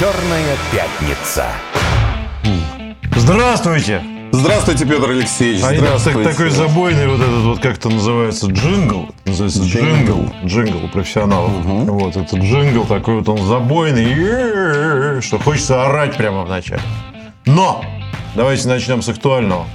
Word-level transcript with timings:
Черная 0.00 0.56
пятница. 0.72 1.44
Здравствуйте! 3.16 4.02
Здравствуйте, 4.32 4.86
Петр 4.86 5.10
Алексеевич. 5.10 5.62
А 5.62 5.74
Здравствуйте. 5.74 6.22
так- 6.22 6.32
такой 6.32 6.48
забойный 6.48 7.06
вот 7.06 7.20
этот 7.20 7.42
вот, 7.42 7.60
как 7.60 7.76
это 7.76 7.90
называется, 7.90 8.46
джингл. 8.46 9.10
Называется 9.26 9.62
джингл. 9.62 10.22
Джингл. 10.22 10.46
Джингл 10.46 10.84
у 10.86 10.88
профессионалов. 10.88 11.52
Вот 11.52 12.16
этот 12.16 12.32
джингл 12.32 12.86
такой 12.86 13.16
вот 13.16 13.28
он 13.28 13.46
забойный, 13.46 15.20
что 15.20 15.38
хочется 15.38 15.84
орать 15.84 16.16
прямо 16.16 16.46
в 16.46 16.48
начале. 16.48 16.80
Но! 17.44 17.84
Давайте 18.34 18.68
начнем 18.68 19.02
с 19.02 19.08
актуального. 19.10 19.66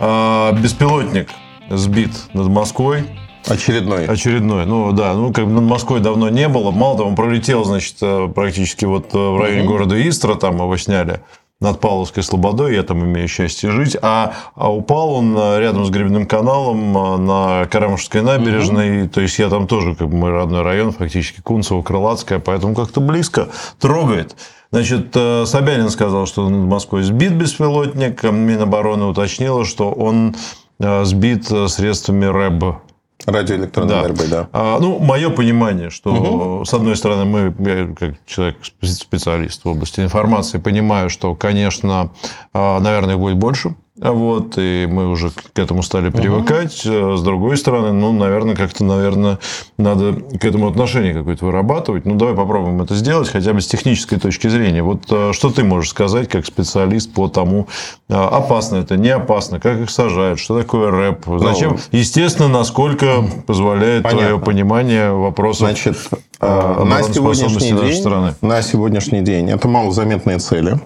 А, 0.00 0.50
Беспилотник 0.50 1.28
сбит 1.68 2.10
над 2.32 2.48
Москвой. 2.48 3.04
Очередной. 3.46 4.06
Очередной. 4.06 4.66
Ну 4.66 4.92
да, 4.92 5.14
ну 5.14 5.32
как 5.32 5.46
над 5.46 5.64
Москвой 5.64 6.00
давно 6.00 6.28
не 6.28 6.48
было. 6.48 6.70
Мало 6.70 6.98
того, 6.98 7.08
он 7.08 7.16
пролетел, 7.16 7.64
значит, 7.64 7.96
э, 8.00 8.28
практически 8.34 8.84
вот 8.84 9.14
э, 9.14 9.18
в 9.18 9.40
районе 9.40 9.64
города 9.64 10.08
Истра, 10.08 10.34
там 10.34 10.56
его 10.56 10.76
сняли 10.76 11.20
над 11.60 11.78
Павловской 11.78 12.22
Слободой, 12.22 12.74
я 12.74 12.82
там 12.82 13.04
имею 13.04 13.28
счастье 13.28 13.70
жить, 13.70 13.94
а, 14.00 14.32
а 14.54 14.72
упал 14.72 15.12
он 15.12 15.36
э, 15.36 15.60
рядом 15.60 15.84
с 15.84 15.90
Гребным 15.90 16.26
каналом 16.26 17.26
на 17.26 17.66
Карамышевской 17.70 18.22
набережной, 18.22 19.08
то 19.08 19.20
есть 19.20 19.38
я 19.38 19.50
там 19.50 19.66
тоже, 19.66 19.94
как 19.94 20.08
бы 20.08 20.16
мой 20.16 20.30
родной 20.30 20.62
район, 20.62 20.92
фактически 20.92 21.42
Кунцево, 21.42 21.82
Крылатская, 21.82 22.38
поэтому 22.38 22.74
как-то 22.74 23.00
близко, 23.00 23.48
трогает. 23.78 24.36
Значит, 24.72 25.12
Собянин 25.12 25.90
сказал, 25.90 26.26
что 26.26 26.48
над 26.48 26.66
Москвой 26.66 27.02
сбит 27.02 27.32
беспилотник, 27.32 28.22
Минобороны 28.22 29.04
уточнила, 29.06 29.64
что 29.64 29.90
он 29.90 30.36
сбит 30.78 31.46
средствами 31.68 32.24
РЭБ, 32.24 32.76
Радиоэлектронной 33.26 33.94
да. 33.94 34.02
борьбы, 34.02 34.26
да. 34.28 34.48
А, 34.52 34.78
ну, 34.80 34.98
мое 34.98 35.30
понимание, 35.30 35.90
что, 35.90 36.64
с 36.64 36.72
одной 36.72 36.96
стороны, 36.96 37.24
мы, 37.24 37.54
я 37.58 37.94
как 37.94 38.14
человек, 38.26 38.56
специалист 38.82 39.64
в 39.64 39.68
области 39.68 40.00
информации, 40.00 40.58
понимаю, 40.58 41.10
что, 41.10 41.34
конечно, 41.34 42.10
а, 42.52 42.80
наверное, 42.80 43.16
будет 43.16 43.36
больше. 43.36 43.74
Вот, 44.00 44.54
и 44.56 44.88
мы 44.90 45.08
уже 45.08 45.30
к 45.30 45.58
этому 45.58 45.82
стали 45.82 46.08
привыкать. 46.08 46.82
А 46.86 47.16
С 47.16 47.22
другой 47.22 47.56
стороны, 47.58 47.92
ну, 47.92 48.12
наверное, 48.12 48.56
как-то, 48.56 48.82
наверное, 48.82 49.38
надо 49.76 50.14
к 50.14 50.44
этому 50.44 50.68
отношение 50.68 51.12
какое-то 51.12 51.44
вырабатывать. 51.44 52.06
Ну, 52.06 52.14
давай 52.14 52.34
попробуем 52.34 52.80
это 52.80 52.94
сделать, 52.94 53.28
хотя 53.28 53.52
бы 53.52 53.60
с 53.60 53.66
технической 53.66 54.18
точки 54.18 54.48
зрения. 54.48 54.82
Вот 54.82 55.02
а, 55.10 55.32
что 55.32 55.50
ты 55.50 55.64
можешь 55.64 55.90
сказать, 55.90 56.28
как 56.28 56.46
специалист 56.46 57.12
по 57.12 57.28
тому, 57.28 57.68
а, 58.08 58.28
опасно 58.28 58.76
это, 58.76 58.96
не 58.96 59.10
опасно, 59.10 59.60
как 59.60 59.78
их 59.78 59.90
сажают, 59.90 60.38
что 60.40 60.58
такое 60.58 60.90
рэп, 60.90 61.26
зачем? 61.38 61.78
Естественно, 61.92 62.48
насколько 62.48 63.24
позволяет 63.46 64.02
твое 64.02 64.16
Понятно. 64.16 64.44
понимание 64.44 65.12
вопросов 65.12 65.68
Значит, 65.68 65.96
а, 66.40 66.80
э, 66.80 66.84
на 66.84 67.02
сегодняшний, 67.02 67.72
день, 67.72 68.00
страны. 68.00 68.34
на 68.40 68.62
сегодняшний 68.62 69.20
день 69.20 69.50
это 69.50 69.68
малозаметные 69.68 70.38
цели. 70.38 70.80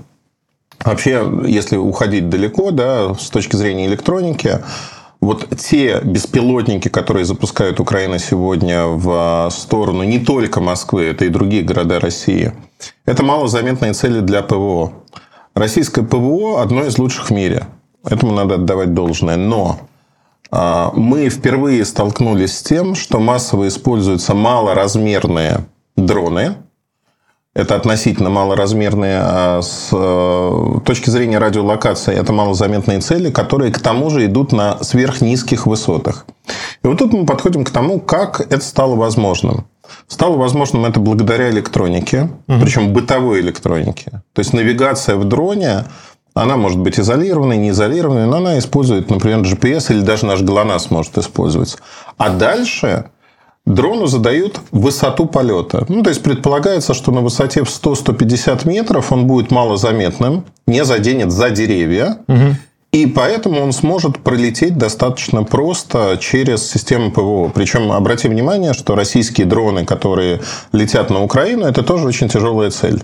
Вообще, 0.85 1.27
если 1.47 1.77
уходить 1.77 2.29
далеко, 2.29 2.71
да, 2.71 3.15
с 3.15 3.31
точки 3.31 3.57
зрения 3.57 3.87
электроники, 3.87 4.61
вот 5.21 5.49
те 5.57 6.01
беспилотники, 6.05 6.89
которые 6.89 7.25
запускает 7.25 7.81
Украина 7.81 8.19
сегодня 8.19 8.85
в 8.85 9.49
сторону 9.51 10.03
не 10.03 10.19
только 10.19 10.61
Москвы, 10.61 11.05
это 11.05 11.25
и 11.25 11.31
другие 11.31 11.63
города 11.63 11.99
России, 11.99 12.53
это 13.07 13.23
малозаметные 13.25 13.95
цели 13.95 14.21
для 14.21 14.43
ПВО. 14.43 14.93
Российское 15.55 16.03
ПВО 16.03 16.61
одно 16.61 16.85
из 16.85 16.99
лучших 16.99 17.31
в 17.31 17.33
мире. 17.33 17.67
Этому 18.05 18.33
надо 18.33 18.57
отдавать 18.57 18.93
должное. 18.93 19.37
Но 19.37 19.79
а, 20.51 20.93
мы 20.95 21.31
впервые 21.31 21.85
столкнулись 21.85 22.59
с 22.59 22.63
тем, 22.63 22.95
что 22.95 23.19
массово 23.19 23.69
используются 23.69 24.35
малоразмерные 24.35 25.65
дроны. 25.97 26.57
Это 27.55 27.77
относительно 27.77 28.31
малоразмерные, 28.31 29.21
а 29.23 29.63
с 29.63 29.91
э, 29.93 30.81
точки 30.85 31.09
зрения 31.09 31.39
радиолокации, 31.39 32.13
это 32.13 32.33
малозаметные 32.33 32.99
цели, 32.99 33.31
которые 33.31 33.73
к 33.73 33.79
тому 33.79 34.11
же 34.11 34.27
идут 34.27 34.51
на 34.51 34.83
сверхнизких 34.83 35.67
высотах. 35.67 36.27
И 36.83 36.87
вот 36.89 36.99
тут 36.99 37.13
мы 37.13 37.25
подходим 37.25 37.65
к 37.65 37.71
тому, 37.71 38.01
как 38.01 38.41
это 38.41 38.61
стало 38.61 38.97
возможным. 38.97 39.67
Стало 40.09 40.37
возможным 40.37 40.85
это 40.85 40.99
благодаря 40.99 41.49
электронике, 41.51 42.29
причем 42.47 42.93
бытовой 42.93 43.41
электронике. 43.41 44.23
То 44.33 44.41
есть 44.41 44.53
навигация 44.53 45.15
в 45.15 45.25
дроне, 45.25 45.85
она 46.35 46.57
может 46.57 46.81
быть 46.81 46.99
изолированной, 46.99 47.57
не 47.57 47.71
изолированной, 47.71 48.27
но 48.27 48.39
она 48.39 48.59
использует, 48.59 49.11
например, 49.11 49.41
GPS 49.41 49.93
или 49.93 50.01
даже 50.01 50.27
наш 50.27 50.43
ГЛОНАСС 50.43 50.91
может 50.91 51.17
использоваться. 51.19 51.79
А 52.17 52.31
дальше 52.31 53.07
дрону 53.67 54.07
задают 54.07 54.61
высоту 54.71 55.27
полета. 55.27 55.85
Ну, 55.89 56.03
то 56.03 56.11
есть 56.11 56.23
предполагается, 56.23 56.95
что 56.95 57.13
на 57.13 57.21
высоте 57.21 57.65
в 57.65 57.69
100-150 57.69 58.69
метров 58.69 59.13
он 59.13 59.27
будет 59.27 59.51
малозаметным, 59.51 60.45
не 60.67 60.85
заденет 60.85 61.33
за 61.33 61.51
деревья. 61.51 62.19
И 62.93 63.07
поэтому 63.07 63.61
он 63.61 63.73
сможет 63.73 64.21
пролететь 64.21 64.79
достаточно 64.79 65.43
просто 65.43 66.17
через 66.21 66.71
систему 66.71 67.11
ПВО. 67.11 67.51
Причем 67.53 67.91
обрати 67.91 68.29
внимание, 68.29 68.73
что 68.73 68.95
российские 68.95 69.49
дроны, 69.49 69.85
которые 69.85 70.43
летят 70.73 71.11
на 71.11 71.21
Украину, 71.21 71.67
это 71.67 71.83
тоже 71.83 72.07
очень 72.07 72.29
тяжелая 72.29 72.71
цель. 72.71 73.03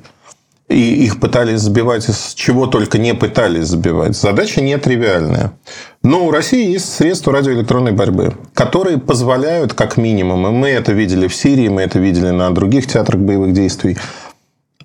И 0.68 1.04
их 1.04 1.18
пытались 1.18 1.62
сбивать 1.62 2.08
из 2.08 2.34
чего 2.34 2.68
только 2.68 2.98
не 2.98 3.14
пытались 3.14 3.66
сбивать. 3.66 4.16
Задача 4.16 4.60
нетривиальная. 4.60 5.54
Но 6.02 6.26
у 6.26 6.30
России 6.30 6.70
есть 6.72 6.94
средства 6.94 7.32
радиоэлектронной 7.32 7.92
борьбы, 7.92 8.34
которые 8.54 8.98
позволяют, 8.98 9.74
как 9.74 9.98
минимум, 9.98 10.46
и 10.46 10.50
мы 10.50 10.68
это 10.68 10.92
видели 10.92 11.28
в 11.28 11.34
Сирии, 11.34 11.68
мы 11.68 11.82
это 11.82 11.98
видели 11.98 12.30
на 12.30 12.50
других 12.54 12.86
театрах 12.86 13.20
боевых 13.20 13.52
действий, 13.52 13.98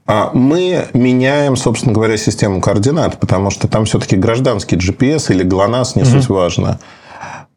а 0.06 0.32
мы 0.34 0.88
меняем, 0.94 1.56
собственно 1.56 1.94
говоря, 1.94 2.18
систему 2.18 2.60
координат, 2.60 3.20
потому 3.20 3.50
что 3.50 3.70
там 3.70 3.86
все-таки 3.86 4.18
гражданский 4.18 4.76
GPS 4.76 5.32
или 5.32 5.44
ГЛОНАСС, 5.44 5.96
не 5.96 6.04
суть 6.04 6.28
важно. 6.30 6.80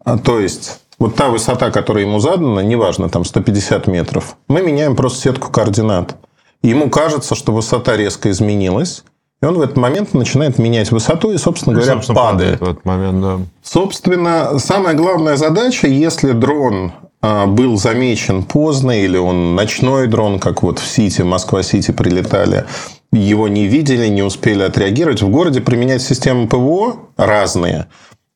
А, 0.04 0.16
То 0.18 0.38
есть, 0.38 0.80
вот 0.98 1.16
та 1.16 1.28
высота, 1.28 1.70
которая 1.70 2.04
ему 2.04 2.20
задана, 2.20 2.60
неважно, 2.60 3.08
там 3.10 3.24
150 3.24 3.88
метров, 3.88 4.36
мы 4.46 4.62
меняем 4.62 4.96
просто 4.96 5.20
сетку 5.20 5.50
координат. 5.50 6.16
Ему 6.62 6.88
кажется, 6.90 7.34
что 7.34 7.52
высота 7.52 7.96
резко 7.96 8.30
изменилась, 8.30 9.04
и 9.40 9.46
он 9.46 9.54
в 9.56 9.60
этот 9.60 9.76
момент 9.76 10.14
начинает 10.14 10.58
менять 10.58 10.90
высоту 10.90 11.30
и, 11.32 11.38
собственно 11.38 11.74
Ну, 11.74 11.80
говоря, 11.80 11.94
собственно, 11.94 12.18
падает. 12.18 12.60
в 12.60 12.64
этот 12.64 12.84
момент, 12.84 13.20
да. 13.22 13.38
Собственно, 13.62 14.58
самая 14.58 14.94
главная 14.94 15.36
задача, 15.36 15.86
если 15.86 16.32
дрон 16.32 16.92
а, 17.22 17.46
был 17.46 17.76
замечен 17.76 18.42
поздно, 18.42 18.90
или 19.02 19.16
он 19.16 19.54
ночной 19.54 20.06
дрон, 20.08 20.38
как 20.40 20.62
вот 20.62 20.78
в 20.80 20.86
Сити, 20.86 21.22
Москва-Сити 21.22 21.92
прилетали, 21.92 22.64
его 23.12 23.48
не 23.48 23.66
видели, 23.66 24.08
не 24.08 24.22
успели 24.22 24.62
отреагировать. 24.62 25.22
В 25.22 25.28
городе 25.28 25.60
применять 25.60 26.02
системы 26.02 26.48
ПВО 26.48 26.96
разные. 27.16 27.86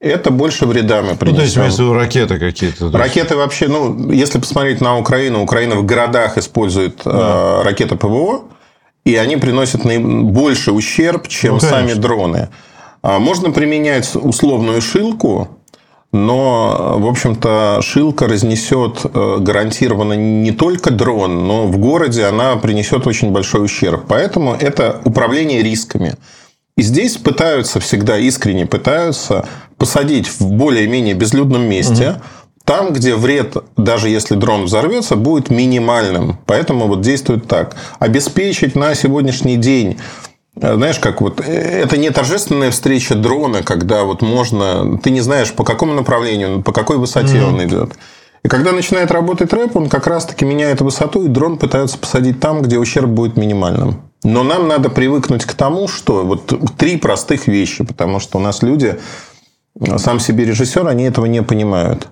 Это 0.00 0.30
больше 0.32 0.66
вреда 0.66 1.02
мы 1.02 1.10
Ну, 1.10 1.16
то 1.16 1.26
есть, 1.26 1.36
принесем. 1.36 1.60
имеется 1.60 1.82
в 1.82 1.84
виду 1.86 1.94
ракеты 1.94 2.38
какие-то. 2.38 2.78
то 2.78 2.84
есть- 2.86 2.94
Ракеты 2.96 3.36
вообще, 3.36 3.68
ну, 3.68 4.10
если 4.10 4.38
посмотреть 4.40 4.80
на 4.80 4.98
Украину, 4.98 5.42
Украина 5.42 5.76
в 5.76 5.84
городах 5.86 6.38
использует 6.38 7.02
э, 7.04 7.62
ракеты 7.62 7.94
ПВО, 7.96 8.42
и 9.04 9.16
они 9.16 9.36
приносят 9.36 9.82
больше 9.84 10.72
ущерб, 10.72 11.28
чем 11.28 11.54
Ну, 11.54 11.60
сами 11.60 11.94
дроны. 11.94 12.48
А 13.02 13.18
Можно 13.18 13.50
применять 13.50 14.14
условную 14.14 14.80
шилку, 14.80 15.48
но, 16.12 16.96
в 16.98 17.06
общем-то, 17.06 17.80
шилка 17.82 18.28
разнесет 18.28 19.00
э, 19.02 19.36
гарантированно 19.40 20.12
не 20.12 20.52
только 20.52 20.90
дрон, 20.90 21.46
но 21.48 21.66
в 21.66 21.78
городе 21.78 22.24
она 22.26 22.56
принесет 22.56 23.06
очень 23.06 23.30
большой 23.32 23.64
ущерб. 23.64 24.04
Поэтому 24.08 24.54
это 24.54 25.00
управление 25.04 25.62
рисками. 25.62 26.14
И 26.76 26.82
здесь 26.82 27.16
пытаются 27.16 27.80
всегда, 27.80 28.18
искренне 28.18 28.66
пытаются 28.66 29.46
посадить 29.78 30.28
в 30.28 30.52
более-менее 30.52 31.14
безлюдном 31.14 31.62
месте, 31.62 32.20
там, 32.64 32.92
где 32.92 33.14
вред, 33.16 33.56
даже 33.76 34.08
если 34.08 34.34
дрон 34.34 34.64
взорвется, 34.64 35.16
будет 35.16 35.50
минимальным. 35.50 36.38
Поэтому 36.46 36.86
вот 36.86 37.00
действует 37.00 37.46
так. 37.46 37.76
Обеспечить 37.98 38.76
на 38.76 38.94
сегодняшний 38.94 39.56
день 39.56 39.98
э, 40.60 40.74
знаешь, 40.74 40.98
как 40.98 41.20
вот 41.20 41.40
э, 41.40 41.52
это 41.52 41.96
не 41.96 42.10
торжественная 42.10 42.70
встреча 42.70 43.14
дрона, 43.14 43.62
когда 43.62 44.04
вот 44.04 44.22
можно, 44.22 44.98
ты 44.98 45.10
не 45.10 45.20
знаешь, 45.20 45.52
по 45.52 45.64
какому 45.64 45.94
направлению, 45.94 46.62
по 46.62 46.72
какой 46.72 46.98
высоте 46.98 47.42
он 47.42 47.62
идет. 47.64 47.92
И 48.44 48.48
когда 48.48 48.72
начинает 48.72 49.10
работать 49.12 49.52
рэп, 49.52 49.76
он 49.76 49.88
как 49.88 50.06
раз-таки 50.06 50.44
меняет 50.44 50.80
высоту, 50.80 51.24
и 51.24 51.28
дрон 51.28 51.58
пытаются 51.58 51.96
посадить 51.96 52.40
там, 52.40 52.62
где 52.62 52.78
ущерб 52.78 53.08
будет 53.08 53.36
минимальным. 53.36 54.02
Но 54.24 54.42
нам 54.42 54.68
надо 54.68 54.88
привыкнуть 54.88 55.44
к 55.44 55.54
тому, 55.54 55.88
что 55.88 56.24
вот 56.24 56.76
три 56.76 56.96
простых 56.96 57.46
вещи, 57.46 57.84
потому 57.84 58.20
что 58.20 58.38
у 58.38 58.40
нас 58.40 58.62
люди, 58.62 58.98
сам 59.96 60.20
себе 60.20 60.44
режиссер, 60.44 60.86
они 60.86 61.04
этого 61.04 61.26
не 61.26 61.42
понимают. 61.42 62.08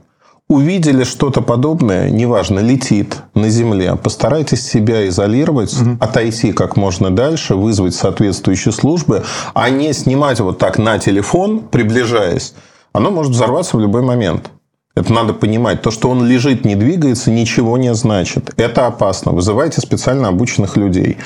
Увидели 0.51 1.05
что-то 1.05 1.43
подобное, 1.43 2.11
неважно, 2.11 2.59
летит 2.59 3.19
на 3.35 3.49
земле, 3.51 3.95
постарайтесь 3.95 4.67
себя 4.67 5.07
изолировать, 5.07 5.73
отойти 6.01 6.51
как 6.53 6.77
можно 6.77 7.13
дальше, 7.13 7.55
вызвать 7.55 7.95
соответствующие 7.95 8.73
службы, 8.73 9.23
а 9.55 9.71
не 9.71 9.93
снимать 9.93 10.41
вот 10.41 10.59
так 10.59 10.77
на 10.77 10.99
телефон, 10.99 11.61
приближаясь. 11.61 12.55
Оно 12.93 13.13
может 13.13 13.31
взорваться 13.31 13.77
в 13.77 13.81
любой 13.81 14.03
момент. 14.03 14.51
Это 14.97 15.13
надо 15.13 15.35
понимать. 15.35 15.83
То, 15.83 15.93
что 15.93 16.11
он 16.11 16.27
лежит, 16.27 16.65
не 16.65 16.75
двигается, 16.75 17.31
ничего 17.31 17.79
не 17.79 17.95
значит. 17.95 18.53
Это 18.57 18.89
опасно. 18.89 19.31
Вызывайте 19.31 19.81
специально 19.81 20.27
обученных 20.27 20.77
людей. 20.77 21.19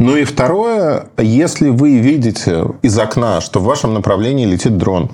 Ну 0.00 0.16
и 0.16 0.24
второе, 0.24 1.10
если 1.16 1.68
вы 1.68 1.98
видите 1.98 2.64
из 2.82 2.98
окна, 2.98 3.40
что 3.40 3.60
в 3.60 3.64
вашем 3.66 3.94
направлении 3.94 4.46
летит 4.46 4.76
дрон, 4.76 5.12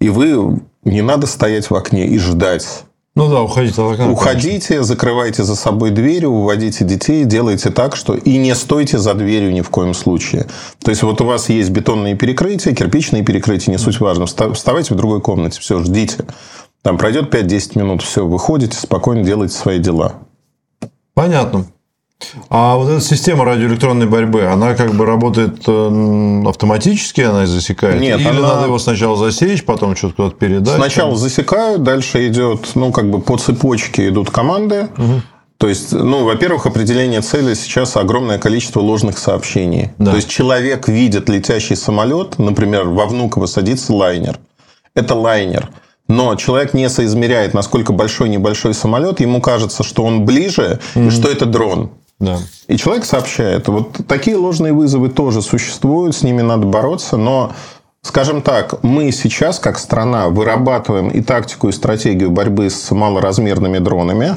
и 0.00 0.08
вы 0.08 0.62
не 0.84 1.02
надо 1.02 1.26
стоять 1.26 1.70
в 1.70 1.74
окне 1.74 2.06
и 2.06 2.18
ждать. 2.18 2.84
Ну 3.14 3.28
да, 3.28 3.42
уходите 3.42 3.74
от 3.82 3.92
окна. 3.92 4.10
Уходите, 4.10 4.68
конечно. 4.68 4.84
закрывайте 4.84 5.44
за 5.44 5.54
собой 5.54 5.90
двери, 5.90 6.24
уводите 6.24 6.84
детей, 6.84 7.24
делайте 7.24 7.70
так, 7.70 7.94
что 7.94 8.14
и 8.14 8.38
не 8.38 8.54
стойте 8.54 8.98
за 8.98 9.12
дверью 9.12 9.52
ни 9.52 9.60
в 9.60 9.68
коем 9.68 9.92
случае. 9.92 10.46
То 10.82 10.90
есть 10.90 11.02
вот 11.02 11.20
у 11.20 11.26
вас 11.26 11.50
есть 11.50 11.70
бетонные 11.70 12.14
перекрытия, 12.14 12.74
кирпичные 12.74 13.22
перекрытия, 13.22 13.70
не 13.70 13.78
суть 13.78 14.00
важно. 14.00 14.24
Вставайте 14.24 14.94
в 14.94 14.96
другой 14.96 15.20
комнате, 15.20 15.60
все, 15.60 15.78
ждите. 15.82 16.24
Там 16.80 16.96
пройдет 16.96 17.32
5-10 17.32 17.78
минут, 17.78 18.02
все, 18.02 18.26
выходите, 18.26 18.78
спокойно 18.78 19.22
делайте 19.22 19.54
свои 19.54 19.78
дела. 19.78 20.14
Понятно. 21.14 21.66
А 22.48 22.76
вот 22.76 22.88
эта 22.88 23.00
система 23.00 23.44
радиоэлектронной 23.44 24.06
борьбы, 24.06 24.44
она 24.44 24.74
как 24.74 24.94
бы 24.94 25.06
работает 25.06 25.62
э, 25.66 26.42
автоматически, 26.46 27.22
она 27.22 27.46
засекает? 27.46 28.00
Нет, 28.00 28.20
Или 28.20 28.28
она... 28.28 28.54
надо 28.54 28.66
его 28.66 28.78
сначала 28.78 29.16
засечь, 29.16 29.64
потом 29.64 29.96
что-то 29.96 30.14
куда-то 30.14 30.36
передать? 30.36 30.74
Сначала 30.74 31.16
засекают, 31.16 31.82
дальше 31.82 32.26
идет, 32.28 32.70
ну, 32.74 32.92
как 32.92 33.10
бы 33.10 33.20
по 33.20 33.36
цепочке 33.36 34.08
идут 34.08 34.30
команды. 34.30 34.88
Угу. 34.96 35.22
То 35.58 35.68
есть, 35.68 35.92
ну, 35.92 36.24
во-первых, 36.24 36.66
определение 36.66 37.20
цели 37.20 37.54
сейчас 37.54 37.96
огромное 37.96 38.38
количество 38.38 38.80
ложных 38.80 39.16
сообщений. 39.16 39.90
Да. 39.98 40.10
То 40.10 40.16
есть, 40.16 40.28
человек 40.28 40.88
видит 40.88 41.28
летящий 41.28 41.76
самолет, 41.76 42.38
например, 42.38 42.88
во 42.88 43.06
Внуково 43.06 43.46
садится 43.46 43.92
лайнер. 43.92 44.40
Это 44.94 45.14
лайнер. 45.14 45.70
Но 46.08 46.34
человек 46.34 46.74
не 46.74 46.88
соизмеряет, 46.88 47.54
насколько 47.54 47.92
большой 47.92 48.28
небольшой 48.28 48.74
самолет. 48.74 49.20
Ему 49.20 49.40
кажется, 49.40 49.82
что 49.82 50.04
он 50.04 50.24
ближе 50.24 50.80
mm-hmm. 50.94 51.06
и 51.06 51.10
что 51.10 51.30
это 51.30 51.46
дрон. 51.46 51.90
Да. 52.22 52.38
И 52.68 52.76
человек 52.76 53.04
сообщает. 53.04 53.66
Вот 53.66 53.98
такие 54.06 54.36
ложные 54.36 54.72
вызовы 54.72 55.08
тоже 55.08 55.42
существуют, 55.42 56.14
с 56.14 56.22
ними 56.22 56.40
надо 56.40 56.66
бороться, 56.66 57.16
но 57.16 57.52
Скажем 58.04 58.42
так, 58.42 58.82
мы 58.82 59.12
сейчас, 59.12 59.60
как 59.60 59.78
страна, 59.78 60.28
вырабатываем 60.28 61.08
и 61.10 61.20
тактику, 61.22 61.68
и 61.68 61.72
стратегию 61.72 62.32
борьбы 62.32 62.68
с 62.68 62.90
малоразмерными 62.90 63.78
дронами. 63.78 64.36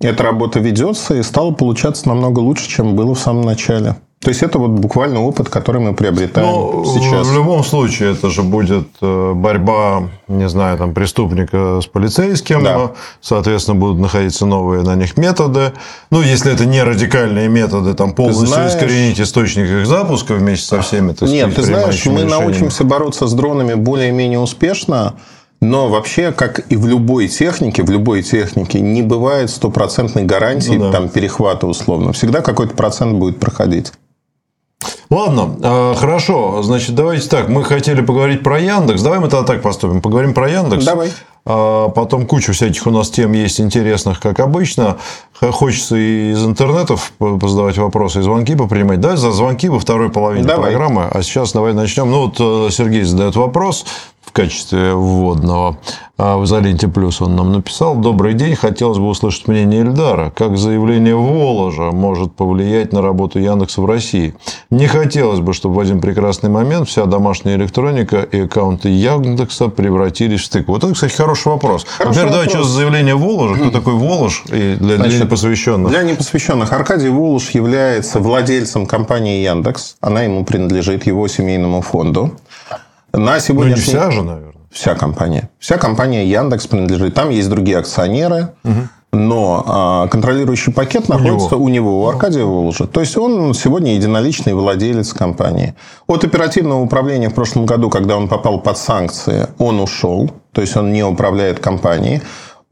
Эта 0.00 0.22
работа 0.22 0.60
ведется 0.60 1.14
и 1.14 1.22
стало 1.22 1.52
получаться 1.52 2.06
намного 2.08 2.40
лучше, 2.40 2.68
чем 2.68 2.96
было 2.96 3.14
в 3.14 3.18
самом 3.18 3.40
начале. 3.40 3.96
То 4.22 4.28
есть 4.28 4.42
это 4.42 4.58
вот 4.58 4.72
буквально 4.72 5.22
опыт, 5.22 5.48
который 5.48 5.80
мы 5.80 5.94
приобретаем 5.94 6.46
Но 6.46 6.84
сейчас. 6.84 7.26
В 7.26 7.34
любом 7.34 7.64
случае 7.64 8.12
это 8.12 8.28
же 8.28 8.42
будет 8.42 8.86
э, 9.00 9.32
борьба, 9.34 10.10
не 10.28 10.46
знаю, 10.46 10.76
там 10.76 10.92
преступника 10.92 11.80
с 11.80 11.86
полицейским, 11.86 12.62
да. 12.62 12.90
соответственно 13.22 13.80
будут 13.80 13.98
находиться 13.98 14.44
новые 14.44 14.82
на 14.82 14.94
них 14.94 15.16
методы. 15.16 15.72
Ну, 16.10 16.20
если 16.20 16.52
это 16.52 16.66
не 16.66 16.82
радикальные 16.82 17.48
методы, 17.48 17.94
там 17.94 18.12
полностью 18.12 18.46
знаешь... 18.46 18.72
искоренить 18.72 19.18
источник 19.18 19.64
их 19.64 19.86
запуска 19.86 20.34
вместе 20.34 20.66
со 20.66 20.82
всеми. 20.82 21.12
Так 21.12 21.26
Нет, 21.26 21.54
ты 21.54 21.62
знаешь, 21.62 22.04
мы 22.04 22.20
решениями. 22.20 22.28
научимся 22.28 22.84
бороться 22.84 23.26
с 23.26 23.32
дронами 23.32 23.72
более-менее 23.72 24.40
успешно. 24.40 25.14
Но 25.62 25.88
вообще, 25.88 26.30
как 26.32 26.70
и 26.70 26.76
в 26.76 26.86
любой 26.86 27.28
технике, 27.28 27.82
в 27.82 27.90
любой 27.90 28.22
технике 28.22 28.80
не 28.80 29.00
бывает 29.00 29.48
стопроцентной 29.48 30.24
гарантии 30.24 30.72
ну, 30.72 30.90
да. 30.90 30.92
там, 30.92 31.08
перехвата 31.08 31.66
условно. 31.66 32.12
Всегда 32.12 32.42
какой-то 32.42 32.74
процент 32.74 33.14
будет 33.14 33.40
проходить. 33.40 33.92
Ладно, 35.10 35.56
а, 35.62 35.94
хорошо. 35.94 36.62
Значит, 36.62 36.94
давайте 36.94 37.28
так. 37.28 37.48
Мы 37.48 37.64
хотели 37.64 38.00
поговорить 38.00 38.42
про 38.42 38.58
Яндекс. 38.58 39.02
Давай 39.02 39.18
мы 39.18 39.28
тогда 39.28 39.46
так 39.46 39.62
поступим. 39.62 40.00
Поговорим 40.00 40.34
про 40.34 40.48
Яндекс. 40.48 40.84
Давай. 40.84 41.10
А 41.46 41.88
потом 41.88 42.26
куча 42.26 42.52
всяких 42.52 42.86
у 42.86 42.90
нас 42.90 43.10
тем 43.10 43.32
есть 43.32 43.60
интересных, 43.60 44.20
как 44.20 44.40
обычно. 44.40 44.98
Хочется 45.40 45.96
и 45.96 46.32
из 46.32 46.44
интернетов 46.44 47.12
задавать 47.18 47.78
вопросы, 47.78 48.20
и 48.20 48.22
звонки 48.22 48.54
попринимать. 48.54 49.00
Да, 49.00 49.16
за 49.16 49.32
звонки 49.32 49.68
во 49.68 49.80
второй 49.80 50.10
половине 50.10 50.44
давай. 50.44 50.70
программы. 50.70 51.08
А 51.10 51.22
сейчас 51.22 51.52
давай 51.52 51.72
начнем. 51.72 52.10
Ну, 52.10 52.26
вот 52.26 52.36
э, 52.38 52.70
Сергей 52.70 53.04
задает 53.04 53.36
вопрос 53.36 53.86
в 54.30 54.32
качестве 54.32 54.94
вводного. 54.94 55.76
А 56.16 56.36
в 56.36 56.44
«Изоленте 56.44 56.86
плюс» 56.86 57.20
он 57.20 57.34
нам 57.34 57.50
написал. 57.50 57.96
«Добрый 57.96 58.34
день. 58.34 58.54
Хотелось 58.54 58.98
бы 58.98 59.08
услышать 59.08 59.48
мнение 59.48 59.80
Эльдара. 59.80 60.30
Как 60.36 60.56
заявление 60.56 61.16
Воложа 61.16 61.90
может 61.92 62.32
повлиять 62.32 62.92
на 62.92 63.02
работу 63.02 63.40
Яндекса 63.40 63.80
в 63.80 63.86
России? 63.86 64.34
Не 64.70 64.86
хотелось 64.86 65.40
бы, 65.40 65.52
чтобы 65.52 65.76
в 65.76 65.80
один 65.80 66.00
прекрасный 66.00 66.50
момент 66.50 66.88
вся 66.88 67.06
домашняя 67.06 67.56
электроника 67.56 68.20
и 68.20 68.42
аккаунты 68.42 68.90
Яндекса 68.90 69.68
превратились 69.68 70.42
в 70.42 70.44
стык». 70.44 70.68
Вот 70.68 70.84
это, 70.84 70.94
кстати, 70.94 71.14
хороший 71.14 71.48
вопрос. 71.48 71.84
Хороший 71.84 72.18
Например, 72.18 72.26
вопрос. 72.26 72.44
давай, 72.44 72.48
что 72.50 72.68
за 72.68 72.74
заявление 72.76 73.14
Воложа? 73.16 73.54
Кто 73.54 73.70
такой 73.70 73.94
Волож? 73.94 74.44
И 74.52 74.76
для, 74.78 74.96
Значит, 74.96 75.16
для 75.16 75.24
непосвященных. 75.24 75.90
Для 75.90 76.02
непосвященных. 76.02 76.72
Аркадий 76.72 77.08
Волож 77.08 77.50
является 77.50 78.20
владельцем 78.20 78.86
компании 78.86 79.42
Яндекс. 79.42 79.96
Она 80.00 80.22
ему 80.22 80.44
принадлежит, 80.44 81.06
его 81.06 81.26
семейному 81.26 81.80
фонду. 81.80 82.32
На 83.12 83.40
сегодняшний... 83.40 83.94
Ну, 83.94 84.00
не 84.00 84.06
вся 84.06 84.10
же, 84.10 84.22
наверное. 84.22 84.50
Вся 84.70 84.94
компания. 84.94 85.50
Вся 85.58 85.78
компания 85.78 86.26
Яндекс 86.26 86.66
принадлежит. 86.66 87.14
Там 87.14 87.30
есть 87.30 87.48
другие 87.48 87.78
акционеры. 87.78 88.50
Угу. 88.64 88.88
Но 89.12 89.64
а, 89.66 90.06
контролирующий 90.06 90.72
пакет 90.72 91.08
находится 91.08 91.56
у 91.56 91.58
него, 91.58 91.64
у, 91.64 91.68
него, 91.68 92.02
у 92.04 92.08
Аркадия 92.08 92.44
Волжа. 92.44 92.86
То 92.86 93.00
есть 93.00 93.16
он 93.16 93.52
сегодня 93.54 93.96
единоличный 93.96 94.54
владелец 94.54 95.12
компании. 95.12 95.74
От 96.06 96.22
оперативного 96.22 96.80
управления 96.80 97.28
в 97.28 97.34
прошлом 97.34 97.66
году, 97.66 97.90
когда 97.90 98.16
он 98.16 98.28
попал 98.28 98.60
под 98.60 98.78
санкции, 98.78 99.48
он 99.58 99.80
ушел. 99.80 100.30
То 100.52 100.60
есть 100.60 100.76
он 100.76 100.92
не 100.92 101.02
управляет 101.02 101.58
компанией. 101.58 102.22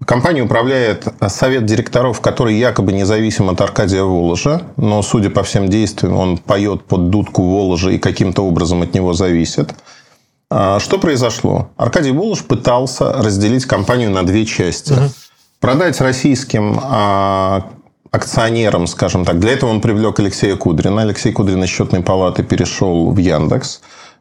Компания 0.05 0.43
управляет 0.43 1.09
совет 1.27 1.67
директоров, 1.67 2.21
который 2.21 2.55
якобы 2.55 2.93
независим 2.93 3.51
от 3.51 3.61
Аркадия 3.61 4.05
Воложа, 4.05 4.63
но, 4.77 5.03
судя 5.03 5.29
по 5.29 5.43
всем 5.43 5.69
действиям, 5.69 6.17
он 6.17 6.39
поет 6.39 6.85
под 6.85 7.11
дудку 7.11 7.43
Воложа 7.43 7.91
и 7.91 7.99
каким-то 7.99 8.43
образом 8.47 8.83
от 8.83 8.95
него 8.95 9.13
зависит. 9.13 9.75
А, 10.51 10.81
что 10.81 10.99
произошло? 10.99 11.71
Аркадий 11.77 12.13
Волош 12.13 12.45
пытался 12.45 13.13
разделить 13.13 13.67
компанию 13.67 14.11
на 14.11 14.25
две 14.25 14.47
части. 14.47 14.93
Угу. 14.93 15.03
Продать 15.61 16.01
российским 16.01 16.81
а, 16.83 17.71
акционерам, 18.11 18.87
скажем 18.87 19.25
так. 19.25 19.39
Для 19.41 19.53
этого 19.53 19.71
он 19.71 19.81
привлек 19.81 20.21
Алексея 20.21 20.57
Кудрина. 20.57 21.03
Алексей 21.03 21.33
Кудрин 21.33 21.63
из 21.65 21.69
счетной 21.69 22.01
палаты 22.01 22.43
перешел 22.43 23.11
в 23.11 23.19
Яндекс. 23.19 23.81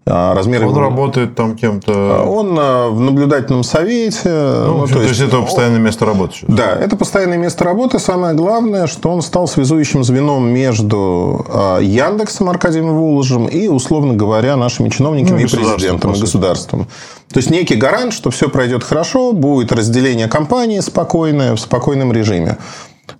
А, 0.09 0.33
размер 0.33 0.65
он 0.65 0.75
работает 0.77 1.35
там 1.35 1.55
кем-то... 1.55 1.91
А, 1.93 2.23
он 2.23 2.57
а, 2.59 2.89
в 2.89 2.99
наблюдательном 2.99 3.63
совете. 3.63 4.29
Ну, 4.29 4.65
ну, 4.65 4.73
то, 4.73 4.81
есть, 4.83 4.93
то 4.93 5.01
есть, 5.01 5.21
это 5.21 5.41
постоянное 5.41 5.79
место 5.79 6.05
работы? 6.05 6.35
Сейчас. 6.35 6.49
Да, 6.49 6.75
это 6.75 6.95
постоянное 6.95 7.37
место 7.37 7.63
работы. 7.63 7.99
Самое 7.99 8.33
главное, 8.35 8.87
что 8.87 9.09
он 9.09 9.21
стал 9.21 9.47
связующим 9.47 10.03
звеном 10.03 10.49
между 10.49 11.45
Яндексом 11.81 12.49
Аркадием 12.49 12.87
Воложем 12.87 13.47
и, 13.47 13.67
условно 13.67 14.13
говоря, 14.13 14.55
нашими 14.55 14.89
чиновниками 14.89 15.41
ну, 15.41 15.45
и 15.45 15.49
президентом, 15.49 16.13
и 16.13 16.19
государством. 16.19 16.87
То 17.31 17.39
есть, 17.39 17.49
некий 17.49 17.75
гарант, 17.75 18.13
что 18.13 18.31
все 18.31 18.49
пройдет 18.49 18.83
хорошо, 18.83 19.33
будет 19.33 19.71
разделение 19.71 20.27
компании 20.27 20.79
спокойное, 20.79 21.55
в 21.55 21.59
спокойном 21.59 22.13
режиме. 22.13 22.57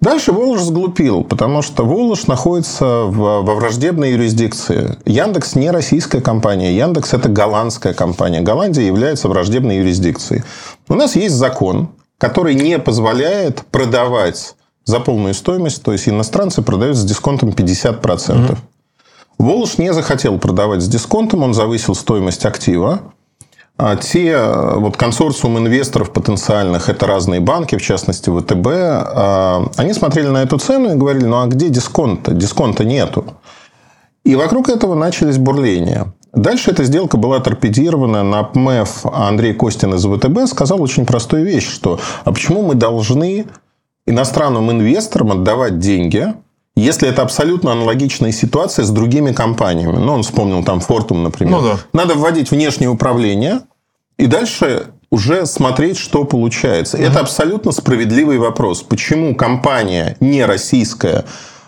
Дальше 0.01 0.32
Волож 0.32 0.62
сглупил, 0.62 1.24
потому 1.24 1.62
что 1.62 1.86
Волож 1.86 2.27
находится 2.27 3.03
в, 3.03 3.41
во 3.41 3.56
враждебной 3.56 4.12
юрисдикции. 4.12 4.98
Яндекс 5.06 5.56
не 5.56 5.72
российская 5.72 6.22
компания. 6.22 6.75
Яндекс– 6.75 7.13
это 7.13 7.29
голландская 7.29 7.94
компания. 7.94 8.41
Голландия 8.41 8.86
является 8.86 9.27
враждебной 9.27 9.77
юрисдикцией. 9.77 10.44
У 10.88 10.96
нас 10.96 11.15
есть 11.15 11.36
закон, 11.36 11.89
который 12.17 12.56
не 12.56 12.79
позволяет 12.79 13.63
продавать 13.72 14.56
за 14.86 15.00
полную 15.00 15.34
стоимость, 15.34 15.84
то 15.84 15.91
есть 15.91 16.08
иностранцы 16.08 16.62
продают 16.62 16.96
с 16.96 17.03
дисконтом 17.03 17.50
50%. 17.50 18.01
Mm-hmm. 18.01 18.58
Волож 19.38 19.77
не 19.77 19.94
захотел 19.94 20.39
продавать 20.39 20.82
с 20.82 20.88
дисконтом, 20.88 21.44
он 21.44 21.53
завысил 21.53 21.94
стоимость 21.94 22.46
актива. 22.46 23.13
А 23.77 23.96
те 23.96 24.36
вот 24.75 24.98
консорциум 24.98 25.60
инвесторов 25.60 26.12
потенциальных, 26.12 26.89
это 26.89 27.05
разные 27.05 27.39
банки, 27.39 27.77
в 27.77 27.81
частности 27.81 28.29
ВТБ, 28.29 28.67
а, 28.67 29.69
они 29.77 29.93
смотрели 29.93 30.29
на 30.29 30.41
эту 30.41 30.57
цену 30.57 30.93
и 30.93 30.96
говорили, 30.96 31.25
ну 31.25 31.41
а 31.41 31.46
где 31.46 31.69
дисконт-то? 31.69 32.34
Дисконта 32.34 32.84
нету. 32.84 33.25
И 34.24 34.36
вокруг 34.36 34.69
этого 34.69 34.96
начались 34.96 35.38
бурления. 35.38 36.12
Дальше 36.34 36.72
эта 36.72 36.84
сделка 36.84 37.17
была 37.17 37.39
торпедирована. 37.39 38.24
На 38.24 38.43
ПМЭФ 38.43 39.05
Андрей 39.05 39.53
Костин 39.53 39.93
из 39.93 40.05
ВТБ 40.05 40.50
сказал 40.50 40.81
очень 40.81 41.05
простую 41.05 41.46
вещь, 41.46 41.72
что 41.72 42.00
а 42.25 42.31
почему 42.31 42.63
мы 42.63 42.74
должны 42.74 43.46
иностранным 44.07 44.72
инвесторам 44.72 45.31
отдавать 45.31 45.79
деньги, 45.79 46.34
если 46.77 47.10
это 47.10 47.24
абсолютно 47.24 47.72
аналогичная 47.72 48.31
ситуация 48.31 48.86
с 48.86 48.91
другими 48.91 49.31
компаниями, 49.34 49.98
ну, 49.98 50.13
он 50.13 50.22
вспомнил 50.22 50.63
там 50.63 50.79
Фортум, 50.79 51.24
например, 51.24 51.60
ну, 51.60 51.62
да. 51.63 51.77
надо 51.91 52.13
вводить 52.13 52.51
внешнее 52.51 52.89
управление 52.89 53.62
и 54.17 54.27
дальше 54.27 54.88
уже 55.09 55.45
смотреть, 55.45 55.97
что 55.97 56.25
получается. 56.25 56.97
Mm-hmm. 56.97 57.09
Это 57.09 57.19
абсолютно 57.19 57.71
справедливый 57.71 58.38
вопрос. 58.38 58.81
Почему 58.81 59.36
компания 59.36 60.17
не 60.19 60.43
российская, 60.45 61.25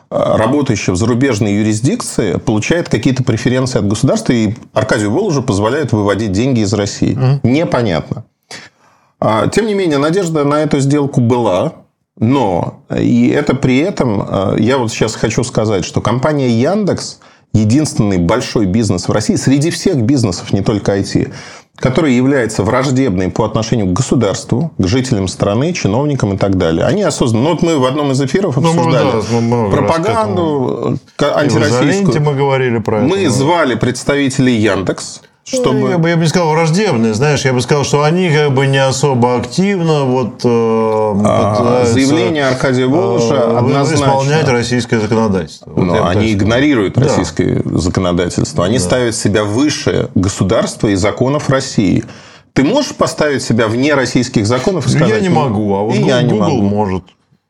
а, 0.10 0.38
работающая 0.38 0.94
в 0.94 0.98
зарубежной 0.98 1.54
юрисдикции, 1.54 2.38
получает 2.38 2.90
какие-то 2.90 3.24
преференции 3.24 3.80
от 3.80 3.88
государства, 3.88 4.34
и 4.34 4.56
Аркадию 4.74 5.12
Воложу 5.12 5.42
позволяет 5.42 5.94
выводить 5.94 6.32
деньги 6.32 6.62
из 6.62 6.74
России? 6.74 7.18
Mm-hmm. 7.18 7.40
Непонятно. 7.44 8.26
А, 9.20 9.48
тем 9.48 9.68
не 9.68 9.74
менее, 9.74 9.98
надежда 9.98 10.44
на 10.44 10.62
эту 10.62 10.80
сделку 10.80 11.22
была. 11.22 11.74
Но 12.18 12.84
и 12.94 13.30
это 13.30 13.56
при 13.56 13.78
этом, 13.80 14.22
э, 14.22 14.56
я 14.60 14.78
вот 14.78 14.92
сейчас 14.92 15.16
хочу 15.16 15.42
сказать, 15.46 15.86
что 15.86 16.02
компания 16.02 16.50
Яндекс 16.50 17.20
единственный 17.54 18.18
большой 18.18 18.66
бизнес 18.66 19.08
в 19.08 19.12
России 19.12 19.36
среди 19.36 19.70
всех 19.70 20.02
бизнесов, 20.02 20.54
не 20.54 20.62
только 20.62 20.98
IT, 20.98 21.32
который 21.80 22.14
является 22.14 22.64
враждебной 22.64 23.30
по 23.30 23.46
отношению 23.46 23.88
к 23.88 23.94
государству, 23.94 24.72
к 24.78 24.88
жителям 24.88 25.28
страны, 25.28 25.74
чиновникам 25.74 26.34
и 26.34 26.38
так 26.38 26.58
далее. 26.58 26.86
Они 26.86 27.04
осознанно... 27.04 27.44
Ну, 27.44 27.50
вот 27.52 27.62
мы 27.62 27.78
в 27.80 27.86
одном 27.86 28.12
из 28.12 28.22
эфиров 28.22 28.58
обсуждали 28.58 29.12
ну, 29.32 29.70
да, 29.70 29.78
пропаганду 29.78 31.00
антироссийскую. 31.20 32.22
мы 32.22 32.36
говорили 32.36 32.80
про 32.80 32.98
это. 32.98 33.08
Мы 33.08 33.30
звали 33.30 33.76
представителей 33.76 34.56
Яндекс, 34.56 35.22
чтобы... 35.52 35.80
Ну, 35.80 35.90
я, 35.90 35.98
бы, 35.98 36.10
я 36.10 36.16
бы 36.16 36.24
не 36.24 36.28
сказал 36.28 36.50
враждебные, 36.52 37.14
знаешь, 37.14 37.44
я 37.46 37.54
бы 37.54 37.62
сказал, 37.62 37.84
что 37.84 38.04
они 38.04 38.30
как 38.30 38.54
бы 38.54 38.68
не 38.68 38.78
особо 38.78 39.36
активно 39.36 40.06
вот, 40.06 40.42
э, 40.44 40.48
а, 40.48 41.86
Заявление 41.86 42.48
Аркадия 42.48 42.88
Волоша 42.88 43.36
э, 43.36 43.58
однозначно... 43.58 44.04
исполнять 44.04 44.48
российское 44.48 45.00
законодательство. 45.00 45.72
Вот 45.72 45.84
Но 45.84 46.08
они 46.08 46.34
игнорируют 46.34 46.96
да. 46.96 47.04
российское 47.04 47.62
законодательство. 47.66 48.66
Они 48.66 48.78
да. 48.78 48.84
ставят 48.84 49.16
себя 49.16 49.44
выше 49.44 50.10
государства 50.16 50.88
и 50.88 50.96
законов 50.96 51.50
России. 51.50 52.04
Ты 52.54 52.64
можешь 52.64 52.94
поставить 52.96 53.42
себя 53.42 53.68
вне 53.68 53.94
российских 53.94 54.46
законов 54.46 54.88
и 54.88 54.90
сказать... 54.90 55.10
Я 55.10 55.20
не 55.20 55.30
могу, 55.30 55.76
а 55.76 55.84
вот 55.84 55.96
и 55.96 56.00
Google, 56.00 56.10
я 56.10 56.22
не 56.22 56.34
могу. 56.34 56.62
может. 56.62 57.04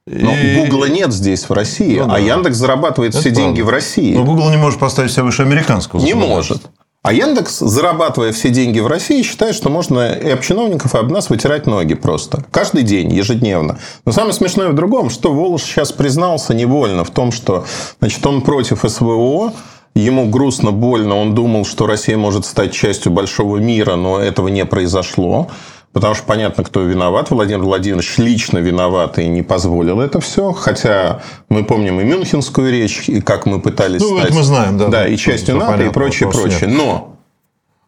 Но 0.05 0.33
и... 0.33 0.55
Гугла 0.55 0.85
нет 0.85 1.13
здесь, 1.13 1.47
в 1.47 1.53
России. 1.53 1.99
Ну, 1.99 2.05
а 2.05 2.07
да. 2.07 2.15
А 2.15 2.19
Яндекс 2.19 2.57
зарабатывает 2.57 3.11
Это 3.11 3.21
все 3.21 3.29
правда. 3.29 3.41
деньги 3.41 3.61
в 3.61 3.69
России. 3.69 4.15
Но 4.15 4.23
Google 4.23 4.49
не 4.49 4.57
может 4.57 4.79
поставить 4.79 5.11
себя 5.11 5.23
выше 5.23 5.43
американского 5.43 5.99
Не 5.99 6.13
может. 6.13 6.63
А 7.01 7.13
Яндекс, 7.13 7.59
зарабатывая 7.59 8.33
все 8.33 8.49
деньги 8.49 8.81
в 8.81 8.87
России, 8.87 9.23
считает, 9.23 9.55
что 9.55 9.69
можно 9.69 10.11
и 10.11 10.29
об 10.31 10.41
чиновников, 10.41 10.93
и 10.93 10.97
об 10.97 11.09
нас 11.09 11.29
вытирать 11.29 11.65
ноги 11.65 11.93
просто. 11.93 12.43
Каждый 12.51 12.83
день, 12.83 13.13
ежедневно. 13.13 13.79
Но 14.03 14.11
самое 14.11 14.33
смешное 14.33 14.67
в 14.67 14.75
другом, 14.75 15.09
что 15.09 15.33
Волош 15.33 15.63
сейчас 15.63 15.93
признался 15.93 16.53
невольно 16.53 17.05
в 17.05 17.09
том, 17.09 17.31
что 17.31 17.63
значит, 17.99 18.25
он 18.27 18.41
против 18.41 18.83
СВО, 18.85 19.53
Ему 19.95 20.29
грустно, 20.29 20.71
больно. 20.71 21.15
Он 21.15 21.33
думал, 21.33 21.65
что 21.65 21.87
Россия 21.87 22.15
может 22.15 22.45
стать 22.45 22.71
частью 22.71 23.11
большого 23.11 23.57
мира, 23.57 23.95
но 23.95 24.19
этого 24.19 24.47
не 24.47 24.63
произошло. 24.65 25.49
Потому 25.91 26.13
что 26.13 26.23
понятно, 26.25 26.63
кто 26.63 26.81
виноват. 26.81 27.31
Владимир 27.31 27.63
Владимирович 27.63 28.17
лично 28.17 28.59
виноват 28.59 29.17
и 29.17 29.27
не 29.27 29.41
позволил 29.41 30.01
это 30.01 30.19
все. 30.19 30.51
Хотя 30.51 31.21
мы 31.49 31.63
помним 31.63 31.99
и 31.99 32.03
Мюнхенскую 32.03 32.71
речь, 32.71 33.09
и 33.09 33.21
как 33.21 33.45
мы 33.45 33.59
пытались 33.59 34.01
ну, 34.01 34.19
стать... 34.19 34.33
мы 34.33 34.43
знаем, 34.43 34.77
да. 34.77 34.87
Да, 34.87 35.07
и 35.07 35.17
частью 35.17 35.55
НАТО, 35.55 35.71
понятно, 35.71 35.89
и 35.89 35.93
прочее, 35.93 36.29
прочее. 36.29 36.69
Нет. 36.69 36.77
Но 36.77 37.15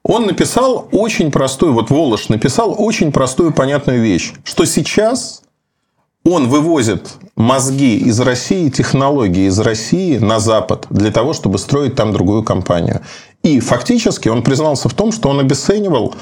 он 0.03 0.25
написал 0.25 0.89
очень 0.91 1.31
простую, 1.31 1.74
вот 1.74 1.91
Волош 1.91 2.29
написал 2.29 2.75
очень 2.75 3.12
простую, 3.12 3.53
понятную 3.53 4.01
вещь, 4.01 4.34
что 4.43 4.65
сейчас 4.65 5.43
он 6.24 6.50
вывозит 6.50 7.08
мозги 7.36 7.98
из 7.98 8.20
России, 8.20 8.70
технологии 8.70 9.48
из 9.48 9.60
России 9.60 10.17
на 10.17 10.39
Запад 10.39 10.88
для 10.89 11.12
того, 11.12 11.34
чтобы 11.34 11.58
строить 11.58 11.96
там 11.96 12.13
другую 12.13 12.43
компанию. 12.43 13.01
И 13.43 13.60
фактически 13.60 14.29
он 14.29 14.43
признался 14.43 14.88
в 14.88 14.93
том, 14.93 15.12
что 15.12 15.29
он 15.29 15.39
обесценивал 15.39 16.15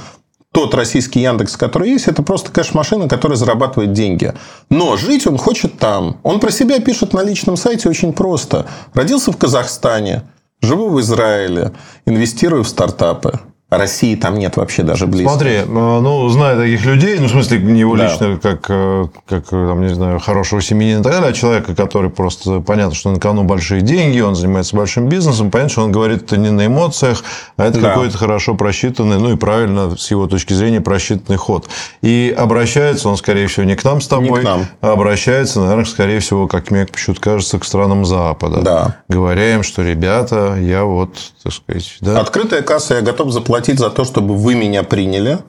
тот 0.52 0.74
российский 0.74 1.22
Яндекс, 1.22 1.58
который 1.58 1.90
есть, 1.90 2.08
это 2.08 2.24
просто 2.24 2.52
кэш-машина, 2.52 3.08
которая 3.08 3.38
зарабатывает 3.38 3.94
деньги. 3.94 4.34
Но 4.70 4.98
жить 4.98 5.28
он 5.28 5.38
хочет 5.38 5.78
там. 5.78 6.20
Он 6.24 6.40
про 6.40 6.52
себя 6.52 6.80
пишет 6.80 7.14
на 7.14 7.24
личном 7.24 7.56
сайте 7.56 7.90
очень 7.90 8.14
просто. 8.14 8.66
Родился 8.94 9.32
в 9.32 9.38
Казахстане, 9.38 10.24
живу 10.62 10.90
в 10.90 11.00
Израиле, 11.02 11.74
инвестирую 12.06 12.64
в 12.64 12.68
стартапы. 12.68 13.40
России 13.70 14.16
там 14.16 14.40
нет 14.40 14.58
вообще 14.58 14.82
даже 14.82 15.06
близко. 15.06 15.30
Смотри, 15.30 15.58
э, 15.58 15.66
ну, 15.66 16.28
зная 16.30 16.58
таких 16.58 16.84
людей, 16.86 17.20
ну, 17.20 17.28
в 17.28 17.30
смысле, 17.30 17.60
не 17.60 17.82
его 17.82 17.96
да. 17.96 18.06
лично, 18.06 18.40
как, 18.42 18.66
э, 18.68 19.06
как, 19.28 19.48
там, 19.48 19.82
не 19.82 19.94
знаю, 19.94 20.20
хорошего 20.20 20.60
семьянина 20.60 21.02
и 21.02 21.04
так 21.04 21.12
далее, 21.12 21.30
а 21.30 21.34
человека, 21.34 21.76
который 21.76 22.10
просто, 22.10 22.62
понятно, 22.62 22.96
что 22.96 23.12
на 23.12 23.20
кону 23.20 23.44
большие 23.44 23.82
деньги, 23.82 24.20
он 24.22 24.36
занимается 24.36 24.76
большим 24.76 25.08
бизнесом, 25.08 25.52
понятно, 25.52 25.70
что 25.70 25.84
он 25.84 25.92
говорит 25.92 26.24
это 26.24 26.38
не 26.38 26.50
на 26.50 26.66
эмоциях, 26.66 27.24
а 27.58 27.66
это 27.68 27.80
да. 27.80 27.90
какой-то 27.90 28.18
хорошо 28.18 28.56
просчитанный, 28.56 29.20
ну, 29.20 29.34
и 29.34 29.36
правильно, 29.36 29.96
с 29.96 30.10
его 30.10 30.26
точки 30.26 30.54
зрения, 30.54 30.82
просчитанный 30.82 31.38
ход. 31.38 31.70
И 32.02 32.36
обращается 32.36 33.08
он, 33.08 33.18
скорее 33.18 33.46
всего, 33.46 33.68
не 33.68 33.76
к 33.76 33.84
нам 33.84 34.02
с 34.02 34.08
тобой, 34.08 34.40
не 34.40 34.40
к 34.40 34.44
нам. 34.44 34.66
а 34.82 34.94
обращается, 34.94 35.60
наверное, 35.60 35.86
скорее 35.86 36.22
всего, 36.22 36.48
как 36.48 36.72
мне 36.72 36.88
почему-то 36.88 37.22
кажется, 37.22 37.60
к 37.60 37.66
странам 37.66 38.04
Запада. 38.04 38.62
Да. 38.62 38.96
Говоря 39.10 39.54
им, 39.54 39.62
что, 39.62 39.84
ребята, 39.84 40.58
я 40.60 40.86
вот, 40.86 41.12
так 41.44 41.54
сказать... 41.54 41.98
Да? 42.02 42.20
Открытая 42.20 42.64
касса, 42.64 42.96
я 42.96 43.02
готов 43.02 43.32
заплатить 43.32 43.59
платить 43.60 43.80
за 43.80 43.90
то, 43.90 44.06
чтобы 44.06 44.36
вы 44.36 44.56
меня 44.56 44.84
приняли. 44.84 45.40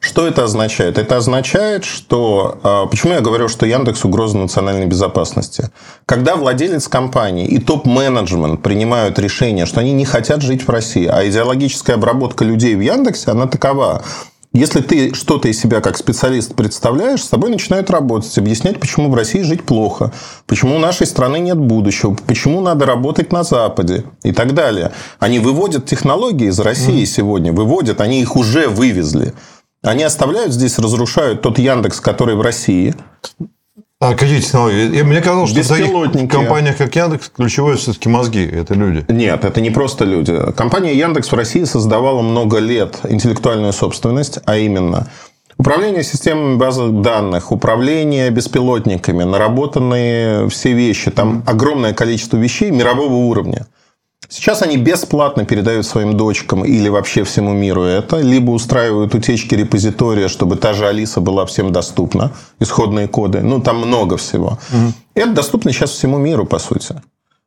Что 0.00 0.26
это 0.26 0.44
означает? 0.44 0.96
Это 0.96 1.18
означает, 1.18 1.84
что... 1.84 2.58
А, 2.62 2.86
почему 2.86 3.12
я 3.12 3.20
говорю, 3.20 3.48
что 3.48 3.66
Яндекс 3.66 4.06
угроза 4.06 4.38
национальной 4.38 4.86
безопасности? 4.86 5.68
Когда 6.06 6.36
владелец 6.36 6.88
компании 6.88 7.46
и 7.46 7.58
топ-менеджмент 7.58 8.62
принимают 8.62 9.18
решение, 9.18 9.66
что 9.66 9.80
они 9.80 9.92
не 9.92 10.06
хотят 10.06 10.40
жить 10.40 10.66
в 10.66 10.70
России, 10.70 11.06
а 11.06 11.28
идеологическая 11.28 11.96
обработка 11.96 12.42
людей 12.42 12.74
в 12.74 12.80
Яндексе, 12.80 13.32
она 13.32 13.46
такова, 13.46 14.02
если 14.52 14.80
ты 14.80 15.14
что-то 15.14 15.48
из 15.48 15.60
себя 15.60 15.80
как 15.80 15.98
специалист 15.98 16.54
представляешь, 16.54 17.22
с 17.22 17.28
тобой 17.28 17.50
начинают 17.50 17.90
работать, 17.90 18.36
объяснять, 18.38 18.80
почему 18.80 19.10
в 19.10 19.14
России 19.14 19.42
жить 19.42 19.62
плохо, 19.62 20.12
почему 20.46 20.76
у 20.76 20.78
нашей 20.78 21.06
страны 21.06 21.38
нет 21.38 21.58
будущего, 21.58 22.16
почему 22.26 22.60
надо 22.60 22.86
работать 22.86 23.30
на 23.30 23.42
Западе 23.42 24.04
и 24.22 24.32
так 24.32 24.54
далее. 24.54 24.92
Они 25.18 25.38
выводят 25.38 25.86
технологии 25.86 26.48
из 26.48 26.58
России 26.60 27.02
mm. 27.02 27.06
сегодня, 27.06 27.52
выводят, 27.52 28.00
они 28.00 28.22
их 28.22 28.36
уже 28.36 28.68
вывезли. 28.68 29.34
Они 29.82 30.02
оставляют 30.02 30.52
здесь, 30.52 30.78
разрушают 30.78 31.42
тот 31.42 31.58
Яндекс, 31.58 32.00
который 32.00 32.34
в 32.34 32.40
России. 32.40 32.94
А 34.00 34.14
какие 34.14 34.40
технологии? 34.40 35.02
Мне 35.02 35.20
казалось, 35.20 35.50
что 35.50 35.60
в 35.60 35.66
таких 35.66 36.30
компаниях, 36.30 36.76
как 36.76 36.94
Яндекс, 36.94 37.32
ключевое 37.34 37.76
все-таки 37.76 38.08
мозги, 38.08 38.46
это 38.46 38.74
люди. 38.74 39.04
Нет, 39.08 39.44
это 39.44 39.60
не 39.60 39.70
просто 39.70 40.04
люди. 40.04 40.38
Компания 40.56 40.94
Яндекс 40.94 41.32
в 41.32 41.34
России 41.34 41.64
создавала 41.64 42.22
много 42.22 42.58
лет 42.58 43.00
интеллектуальную 43.08 43.72
собственность, 43.72 44.38
а 44.44 44.56
именно 44.56 45.08
Управление 45.60 46.04
системами 46.04 46.56
базы 46.56 46.86
данных, 46.88 47.50
управление 47.50 48.30
беспилотниками, 48.30 49.24
наработанные 49.24 50.48
все 50.50 50.72
вещи. 50.72 51.10
Там 51.10 51.42
огромное 51.46 51.92
количество 51.92 52.36
вещей 52.36 52.70
мирового 52.70 53.14
уровня. 53.14 53.66
Сейчас 54.28 54.60
они 54.60 54.76
бесплатно 54.76 55.46
передают 55.46 55.86
своим 55.86 56.14
дочкам 56.14 56.62
или 56.62 56.90
вообще 56.90 57.24
всему 57.24 57.54
миру 57.54 57.82
это, 57.82 58.18
либо 58.18 58.50
устраивают 58.50 59.14
утечки 59.14 59.54
репозитория, 59.54 60.28
чтобы 60.28 60.56
та 60.56 60.74
же 60.74 60.86
Алиса 60.86 61.20
была 61.20 61.46
всем 61.46 61.72
доступна, 61.72 62.32
исходные 62.60 63.08
коды. 63.08 63.40
Ну, 63.40 63.60
там 63.60 63.78
много 63.78 64.18
всего. 64.18 64.58
Угу. 64.70 64.92
Это 65.14 65.30
доступно 65.32 65.72
сейчас 65.72 65.92
всему 65.92 66.18
миру, 66.18 66.44
по 66.44 66.58
сути. 66.58 67.00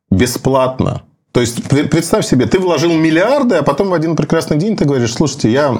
Бесплатно. 0.09 1.03
То 1.31 1.39
есть, 1.39 1.63
представь 1.69 2.25
себе, 2.25 2.47
ты 2.47 2.59
вложил 2.59 2.93
миллиарды, 2.93 3.55
а 3.55 3.63
потом 3.63 3.89
в 3.89 3.93
один 3.93 4.15
прекрасный 4.15 4.57
день 4.57 4.75
ты 4.75 4.85
говоришь, 4.85 5.13
слушайте, 5.13 5.51
я 5.51 5.79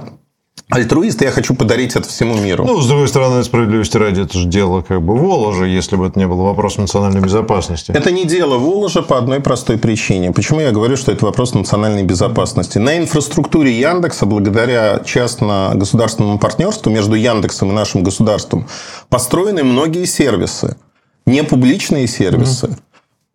альтруист, 0.71 1.21
я 1.21 1.31
хочу 1.31 1.53
подарить 1.53 1.95
это 1.95 2.07
всему 2.07 2.35
миру. 2.35 2.63
Ну, 2.65 2.81
с 2.81 2.87
другой 2.87 3.07
стороны, 3.07 3.43
справедливости 3.43 3.97
ради, 3.97 4.21
это 4.21 4.37
же 4.37 4.47
дело 4.47 4.81
как 4.81 5.01
бы 5.01 5.15
Воложа, 5.15 5.65
если 5.65 5.97
бы 5.97 6.07
это 6.07 6.17
не 6.17 6.27
было 6.27 6.43
вопрос 6.43 6.77
национальной 6.77 7.21
безопасности. 7.21 7.91
Это 7.91 8.11
не 8.11 8.25
дело 8.25 8.57
Воложа 8.57 9.01
по 9.01 9.17
одной 9.17 9.41
простой 9.41 9.77
причине. 9.77 10.31
Почему 10.31 10.61
я 10.61 10.71
говорю, 10.71 10.95
что 10.95 11.11
это 11.11 11.25
вопрос 11.25 11.53
национальной 11.53 12.03
безопасности? 12.03 12.77
На 12.77 12.97
инфраструктуре 12.97 13.77
Яндекса, 13.77 14.25
благодаря 14.25 15.01
частно-государственному 15.03 16.39
партнерству 16.39 16.89
между 16.89 17.15
Яндексом 17.15 17.71
и 17.71 17.73
нашим 17.73 18.03
государством, 18.03 18.67
построены 19.09 19.63
многие 19.63 20.05
сервисы. 20.05 20.77
Не 21.25 21.43
публичные 21.43 22.07
сервисы. 22.07 22.67
Mm-hmm. 22.67 22.79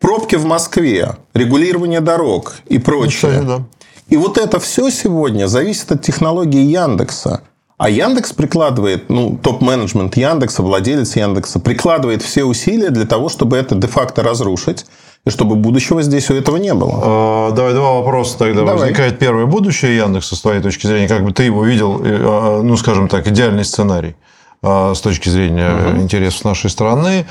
Пробки 0.00 0.36
в 0.36 0.44
Москве, 0.44 1.16
регулирование 1.34 2.00
дорог 2.00 2.56
и 2.66 2.78
прочее. 2.78 3.32
Ну, 3.32 3.40
кстати, 3.40 3.46
да. 3.46 3.64
И 4.08 4.16
вот 4.16 4.38
это 4.38 4.60
все 4.60 4.90
сегодня 4.90 5.46
зависит 5.46 5.90
от 5.90 6.02
технологии 6.02 6.60
Яндекса. 6.60 7.42
А 7.78 7.90
Яндекс 7.90 8.32
прикладывает, 8.32 9.10
ну, 9.10 9.38
топ-менеджмент 9.42 10.16
Яндекса, 10.16 10.62
владелец 10.62 11.14
Яндекса, 11.16 11.60
прикладывает 11.60 12.22
все 12.22 12.44
усилия 12.44 12.88
для 12.88 13.04
того, 13.04 13.28
чтобы 13.28 13.58
это 13.58 13.74
де-факто 13.74 14.22
разрушить, 14.22 14.86
и 15.26 15.30
чтобы 15.30 15.56
будущего 15.56 16.02
здесь 16.02 16.30
у 16.30 16.34
этого 16.34 16.56
не 16.56 16.72
было. 16.72 17.00
А, 17.02 17.50
давай 17.50 17.74
два 17.74 17.94
вопроса 18.00 18.38
тогда. 18.38 18.60
Давай. 18.60 18.76
Возникает 18.76 19.18
первое. 19.18 19.44
Будущее 19.44 19.96
Яндекса, 19.96 20.36
с 20.36 20.40
твоей 20.40 20.62
точки 20.62 20.86
зрения, 20.86 21.08
как 21.08 21.22
бы 21.22 21.32
ты 21.32 21.42
его 21.42 21.64
видел, 21.64 22.00
а, 22.02 22.62
ну, 22.62 22.76
скажем 22.78 23.08
так, 23.08 23.26
идеальный 23.26 23.64
сценарий 23.64 24.16
а, 24.62 24.94
с 24.94 25.00
точки 25.00 25.28
зрения 25.28 25.70
угу. 25.70 26.02
интересов 26.02 26.44
нашей 26.44 26.70
страны. 26.70 27.26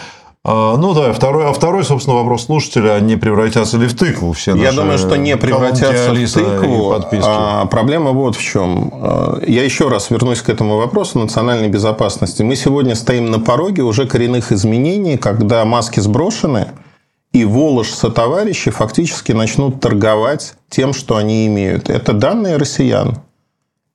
А, 0.48 0.78
ну 0.78 0.94
да, 0.94 1.12
второй, 1.12 1.48
а 1.48 1.54
второй, 1.54 1.84
собственно, 1.84 2.18
вопрос 2.18 2.46
слушателя, 2.46 2.92
а 2.92 3.00
не 3.00 3.16
превратятся 3.16 3.78
ли 3.78 3.88
в 3.88 3.96
тыкву 3.96 4.32
все 4.34 4.56
Я 4.56 4.74
думаю, 4.74 5.00
что 5.00 5.16
не 5.16 5.36
превратятся 5.38 6.12
в 6.14 6.32
тыкву. 6.32 6.96
А 7.24 7.66
проблема 7.66 8.12
вот 8.12 8.36
в 8.36 8.42
чем. 8.44 8.92
А, 8.94 9.42
я 9.48 9.64
еще 9.64 9.90
раз 9.90 10.12
вернусь 10.12 10.42
к 10.42 10.50
этому 10.50 10.78
вопросу 10.78 11.18
национальной 11.18 11.70
безопасности. 11.70 12.44
Мы 12.44 12.56
сегодня 12.56 12.94
стоим 12.94 13.32
на 13.32 13.40
пороге 13.40 13.82
уже 13.82 14.06
коренных 14.06 14.52
изменений, 14.52 15.18
когда 15.18 15.66
маски 15.66 16.00
сброшены, 16.00 16.68
и 17.34 17.44
Волож 17.44 17.90
со 17.90 18.12
товарищи 18.12 18.70
фактически 18.70 19.32
начнут 19.32 19.82
торговать 19.82 20.54
тем, 20.70 20.94
что 20.94 21.18
они 21.18 21.48
имеют. 21.48 21.90
Это 21.90 22.14
данные 22.14 22.58
россиян. 22.58 23.18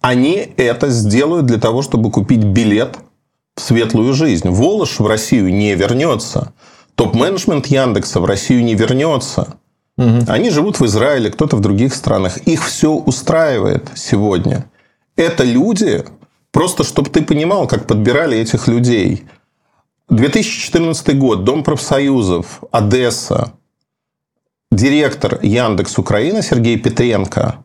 Они 0.01 0.53
это 0.57 0.89
сделают 0.89 1.47
для 1.47 1.59
того, 1.59 1.83
чтобы 1.83 2.11
купить 2.11 2.43
билет 2.43 2.99
светлую 3.61 4.15
жизнь. 4.15 4.49
Волош 4.49 4.99
в 4.99 5.07
Россию 5.07 5.53
не 5.53 5.75
вернется. 5.75 6.53
Топ-менеджмент 6.95 7.67
Яндекса 7.67 8.21
в 8.21 8.25
Россию 8.25 8.65
не 8.65 8.75
вернется. 8.75 9.55
Угу. 9.97 10.25
Они 10.29 10.51
живут 10.51 10.81
в 10.81 10.87
Израиле, 10.87 11.31
кто-то 11.31 11.57
в 11.57 11.61
других 11.61 11.95
странах. 11.95 12.39
Их 12.39 12.67
все 12.67 12.93
устраивает 12.93 13.91
сегодня. 13.95 14.67
Это 15.17 15.45
люди, 15.45 16.05
просто 16.53 16.85
чтобы 16.85 17.11
ты 17.11 17.23
понимал, 17.23 17.67
как 17.67 17.87
подбирали 17.87 18.39
этих 18.39 18.69
людей. 18.69 19.25
2014 20.09 21.19
год, 21.19 21.45
Дом 21.45 21.63
профсоюзов, 21.63 22.63
Одесса, 22.73 23.53
директор 24.73 25.39
Яндекс 25.43 25.99
Украина 25.99 26.43
Сергей 26.43 26.79
Петренко 26.79 27.63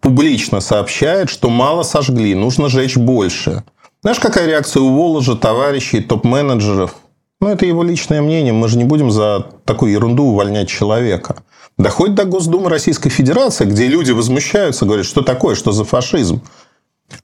публично 0.00 0.60
сообщает, 0.60 1.30
что 1.30 1.50
мало 1.50 1.82
сожгли, 1.82 2.34
нужно 2.34 2.68
жечь 2.68 2.96
больше. 2.96 3.64
Знаешь, 4.02 4.20
какая 4.20 4.46
реакция 4.46 4.80
у 4.82 4.94
Воложа, 4.94 5.34
товарищей, 5.34 6.00
топ-менеджеров? 6.00 6.94
Ну, 7.40 7.48
это 7.48 7.66
его 7.66 7.82
личное 7.82 8.22
мнение. 8.22 8.52
Мы 8.52 8.68
же 8.68 8.78
не 8.78 8.84
будем 8.84 9.10
за 9.10 9.46
такую 9.64 9.90
ерунду 9.90 10.24
увольнять 10.24 10.68
человека. 10.68 11.42
Доходит 11.78 12.14
до 12.14 12.24
Госдумы 12.24 12.70
Российской 12.70 13.10
Федерации, 13.10 13.64
где 13.64 13.88
люди 13.88 14.12
возмущаются, 14.12 14.84
говорят, 14.84 15.06
что 15.06 15.22
такое, 15.22 15.56
что 15.56 15.72
за 15.72 15.84
фашизм. 15.84 16.42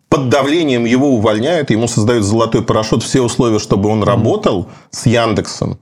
Под 0.08 0.28
давлением 0.28 0.84
его 0.84 1.10
увольняют, 1.10 1.70
ему 1.70 1.86
создают 1.86 2.24
золотой 2.24 2.62
парашют, 2.62 3.04
все 3.04 3.20
условия, 3.20 3.60
чтобы 3.60 3.88
он 3.88 4.02
работал 4.02 4.68
с 4.90 5.06
Яндексом. 5.06 5.78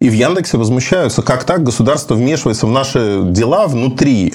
И 0.00 0.08
в 0.08 0.12
Яндексе 0.14 0.56
возмущаются, 0.56 1.20
как 1.20 1.44
так 1.44 1.62
государство 1.62 2.14
вмешивается 2.14 2.66
в 2.66 2.70
наши 2.70 3.20
дела 3.24 3.66
внутри, 3.66 4.34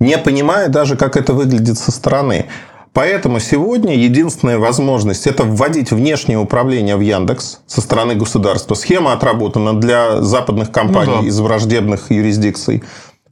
не 0.00 0.16
понимая 0.16 0.68
даже, 0.68 0.96
как 0.96 1.16
это 1.18 1.34
выглядит 1.34 1.78
со 1.78 1.90
стороны. 1.92 2.46
Поэтому 2.94 3.40
сегодня 3.40 3.96
единственная 3.96 4.58
возможность– 4.58 5.26
это 5.28 5.42
вводить 5.42 5.90
внешнее 5.90 6.38
управление 6.38 6.96
в 6.96 7.00
Яндекс 7.00 7.60
со 7.66 7.80
стороны 7.80 8.14
государства. 8.14 8.74
Схема 8.74 9.12
отработана 9.12 9.78
для 9.78 10.22
западных 10.22 10.70
компаний 10.70 11.12
ну, 11.16 11.22
да. 11.22 11.28
из 11.28 11.38
враждебных 11.40 12.10
юрисдикций. 12.10 12.84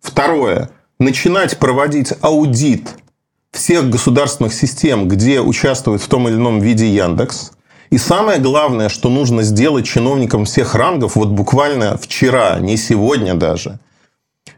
Второе– 0.03 0.71
начинать 0.99 1.59
проводить 1.59 2.13
аудит 2.21 2.89
всех 3.53 3.89
государственных 3.89 4.53
систем, 4.53 5.09
где 5.09 5.41
участвует 5.41 6.03
в 6.03 6.09
том 6.09 6.29
или 6.29 6.35
ином 6.35 6.61
виде 6.61 6.93
Яндекс– 6.93 7.53
и 7.93 7.99
самое 7.99 8.41
главное, 8.41 8.89
что 8.89 9.11
нужно 9.11 9.43
сделать 9.43 9.85
чиновникам 9.85 10.47
всех 10.47 10.75
рангов, 10.75 11.15
вот 11.15 11.29
буквально 11.29 11.99
вчера, 11.99 12.59
не 12.59 12.79
сегодня 12.79 13.35
даже. 13.35 13.81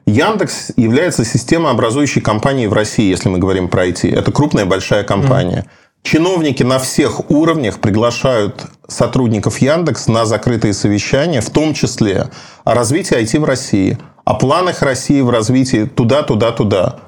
Яндекс 0.07 0.73
является 0.77 1.25
системообразующей 1.25 2.21
компанией 2.21 2.67
в 2.67 2.73
России, 2.73 3.09
если 3.09 3.29
мы 3.29 3.39
говорим 3.39 3.69
про 3.69 3.87
IT. 3.87 4.15
Это 4.15 4.33
крупная 4.33 4.67
большая 4.67 5.05
компания. 5.05 5.65
Mm-hmm. 5.67 6.01
Чиновники 6.03 6.63
на 6.63 6.79
всех 6.79 7.31
уровнях 7.31 7.81
приглашают 7.81 8.67
сотрудников 8.87 9.59
Яндекс 9.59 10.07
на 10.07 10.27
закрытые 10.27 10.75
совещания, 10.75 11.41
в 11.41 11.49
том 11.49 11.73
числе 11.73 12.29
о 12.65 12.75
развитии 12.75 13.17
IT 13.17 13.41
в 13.41 13.45
России, 13.45 13.99
о 14.25 14.35
планах 14.35 14.83
России 14.83 15.23
в 15.23 15.31
развитии 15.31 15.85
туда, 15.87 16.23
туда, 16.23 16.53
туда. 16.53 17.01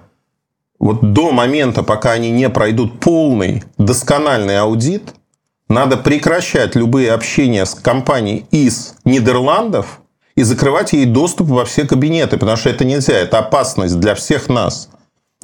Вот 0.78 1.12
до 1.12 1.32
момента, 1.32 1.82
пока 1.82 2.12
они 2.12 2.30
не 2.30 2.48
пройдут 2.48 3.00
полный, 3.00 3.64
доскональный 3.76 4.58
аудит– 4.58 5.14
надо 5.68 5.96
прекращать 5.96 6.76
любые 6.76 7.12
общения 7.12 7.66
с 7.66 7.74
компанией 7.74 8.46
из 8.52 8.94
Нидерландов 9.04 10.00
и 10.36 10.42
закрывать 10.42 10.92
ей 10.92 11.06
доступ 11.06 11.48
во 11.48 11.64
все 11.64 11.84
кабинеты, 11.84 12.36
потому 12.36 12.56
что 12.56 12.70
это 12.70 12.84
нельзя, 12.84 13.14
это 13.14 13.38
опасность 13.38 13.98
для 13.98 14.14
всех 14.14 14.48
нас. 14.48 14.88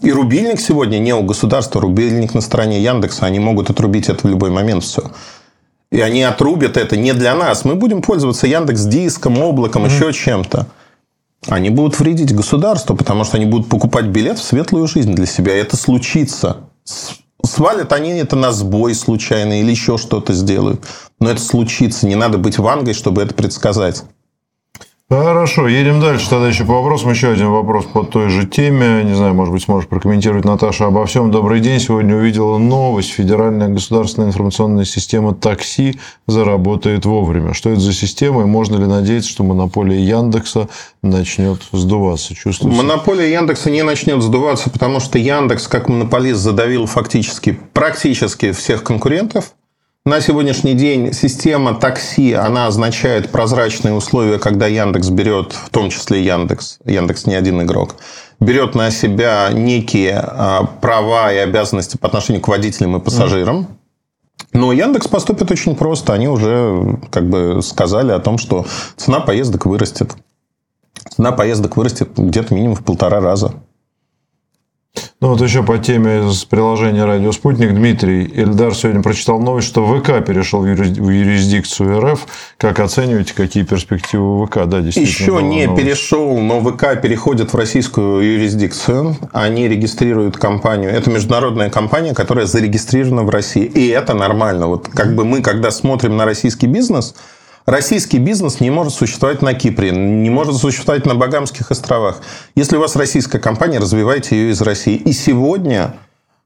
И 0.03 0.13
рубильник 0.13 0.61
сегодня 0.61 0.99
не 0.99 1.15
у 1.15 1.23
государства, 1.23 1.81
рубильник 1.81 2.35
на 2.35 2.41
стороне 2.41 2.83
Яндекса, 2.83 3.27
они 3.27 3.39
могут 3.39 3.71
отрубить 3.71 4.09
это 4.09 4.27
в 4.27 4.31
любой 4.31 4.51
момент 4.51 4.85
все. 4.85 5.11
И 5.91 6.01
они 6.01 6.23
отрубят 6.23 6.77
это 6.77 6.97
не 6.97 7.13
для 7.13 7.35
нас. 7.35 7.65
Мы 7.65 7.75
будем 7.75 8.03
пользоваться 8.03 8.47
Яндекс 8.47 8.85
диском, 8.85 9.39
облаком, 9.39 9.85
mm-hmm. 9.85 9.95
еще 9.95 10.13
чем-то. 10.13 10.67
Они 11.49 11.71
будут 11.71 11.99
вредить 11.99 12.35
государству, 12.35 12.97
потому 12.97 13.25
что 13.25 13.37
они 13.37 13.47
будут 13.47 13.69
покупать 13.69 14.07
билет 14.07 14.39
в 14.39 14.43
светлую 14.43 14.87
жизнь 14.87 15.13
для 15.13 15.27
себя. 15.27 15.55
И 15.55 15.61
это 15.61 15.77
случится 15.77 16.59
свалят 17.45 17.93
они 17.93 18.11
это 18.11 18.37
на 18.37 18.53
сбой 18.53 18.95
случайно 18.95 19.61
или 19.61 19.71
еще 19.71 19.99
что-то 19.99 20.33
сделают. 20.33 20.85
Но 21.21 21.31
это 21.31 21.41
случится. 21.41 22.07
Не 22.07 22.15
надо 22.15 22.39
быть 22.39 22.59
вангой, 22.59 22.95
чтобы 22.95 23.23
это 23.23 23.35
предсказать. 23.35 24.05
Хорошо, 25.13 25.69
едем 25.69 26.01
дальше. 26.01 26.31
Тогда 26.31 26.49
еще 26.49 26.65
по 26.65 26.81
вопросам. 26.81 27.11
Еще 27.11 27.29
один 27.29 27.51
вопрос 27.51 27.85
по 27.85 28.03
той 28.03 28.31
же 28.31 28.47
теме. 28.47 29.05
Не 29.05 29.15
знаю, 29.15 29.35
может 29.35 29.53
быть, 29.53 29.63
сможешь 29.63 29.87
прокомментировать, 29.87 30.47
Наташа, 30.47 30.87
обо 30.87 31.05
всем. 31.05 31.31
Добрый 31.31 31.61
день. 31.61 31.81
Сегодня 31.81 32.17
увидела 32.17 32.57
новость. 32.57 33.11
Федеральная 33.11 33.69
государственная 33.69 34.29
информационная 34.29 34.87
система 34.87 35.35
такси 35.35 36.01
заработает 36.27 37.05
вовремя. 37.05 37.53
Что 37.53 37.69
это 37.69 37.81
за 37.81 37.93
система? 37.93 38.41
И 38.41 38.45
можно 38.47 38.77
ли 38.77 38.87
надеяться, 38.87 39.29
что 39.29 39.45
монополия 39.45 40.03
Яндекса 40.03 40.71
начнет 41.03 41.61
сдуваться? 41.73 42.35
Чувствуете? 42.35 42.75
Монополия 42.75 43.31
Яндекса 43.31 43.71
не 43.71 43.83
начнет 43.83 44.23
сдуваться, 44.23 44.71
потому 44.71 44.99
что 44.99 45.19
Яндекс, 45.19 45.69
как 45.69 45.91
монополист, 45.91 46.41
задавил 46.41 46.87
фактически 46.87 47.61
практически 47.75 48.53
всех 48.53 48.83
конкурентов. 48.83 49.53
На 50.05 50.21
сегодняшний 50.21 50.75
день 50.75 51.13
система 51.13 51.77
такси, 51.77 52.33
она 52.33 52.67
означает 52.67 53.31
прозрачные 53.31 53.95
условия, 53.95 54.41
когда 54.41 54.67
Яндекс 54.67 55.11
берет, 55.11 55.53
в 55.53 55.71
том 55.71 55.91
числе 55.91 56.25
Яндекс, 56.25 56.81
Яндекс 56.85 57.27
не 57.27 57.37
один 57.37 57.63
игрок, 57.63 57.95
берет 58.41 58.75
на 58.75 58.91
себя 58.91 59.51
некие 59.53 60.19
а, 60.19 60.65
права 60.81 61.33
и 61.33 61.37
обязанности 61.37 61.99
по 61.99 62.09
отношению 62.09 62.43
к 62.43 62.49
водителям 62.49 62.97
и 62.97 63.01
пассажирам. 63.01 63.69
Но 64.53 64.73
Яндекс 64.73 65.07
поступит 65.07 65.53
очень 65.53 65.77
просто. 65.77 66.13
Они 66.15 66.27
уже 66.27 66.99
как 67.13 67.31
бы 67.31 67.61
сказали 67.63 68.11
о 68.11 68.19
том, 68.19 68.39
что 68.39 68.67
цена 68.97 69.21
поездок 69.21 69.67
вырастет. 69.67 70.17
Цена 71.11 71.31
поездок 71.31 71.77
вырастет 71.77 72.09
где-то 72.17 72.53
минимум 72.53 72.75
в 72.75 72.83
полтора 72.83 73.21
раза. 73.21 73.55
Ну, 75.23 75.29
вот 75.29 75.41
еще 75.41 75.63
по 75.63 75.79
теме 75.79 76.29
из 76.29 76.45
приложения 76.45 77.05
«Радио 77.05 77.31
Спутник» 77.31 77.73
Дмитрий 77.73 78.25
Эльдар 78.35 78.75
сегодня 78.75 79.03
прочитал 79.03 79.39
новость, 79.39 79.69
что 79.69 79.87
ВК 79.87 80.25
перешел 80.27 80.63
в 80.63 80.67
юрисдикцию 80.67 82.01
РФ. 82.01 82.27
Как 82.59 82.81
оцениваете, 82.81 83.33
какие 83.33 83.63
перспективы 83.63 84.45
ВК? 84.45 84.67
Да, 84.67 84.81
действительно. 84.81 85.39
Еще 85.39 85.43
не 85.45 85.67
новость. 85.67 85.85
перешел, 85.85 86.39
но 86.41 86.61
ВК 86.61 87.01
переходит 87.01 87.53
в 87.53 87.57
российскую 87.57 88.35
юрисдикцию. 88.35 89.17
Они 89.33 89.69
регистрируют 89.69 90.37
компанию. 90.39 90.91
Это 90.91 91.09
международная 91.09 91.71
компания, 91.71 92.15
которая 92.15 92.47
зарегистрирована 92.47 93.23
в 93.23 93.31
России. 93.31 93.65
И 93.65 93.87
это 93.87 94.15
нормально. 94.15 94.67
Вот 94.67 94.89
как 94.89 95.15
бы 95.15 95.25
мы, 95.25 95.41
когда 95.41 95.71
смотрим 95.71 96.17
на 96.17 96.25
российский 96.25 96.67
бизнес– 96.67 97.15
Российский 97.67 98.19
бизнес 98.19 98.61
не 98.61 98.71
может 98.71 98.93
существовать 98.93 99.41
на 99.41 99.55
Кипре, 99.55 99.93
не 99.93 100.31
может 100.31 100.57
существовать 100.57 101.07
на 101.07 101.15
Багамских 101.15 101.71
островах. 101.71 102.21
Если 102.57 102.77
у 102.77 102.81
вас 102.81 102.97
российская 102.97 103.39
компания, 103.39 103.79
развивайте 103.79 104.37
ее 104.37 104.51
из 104.51 104.61
России. 104.61 104.97
И 104.97 105.13
сегодня 105.13 105.95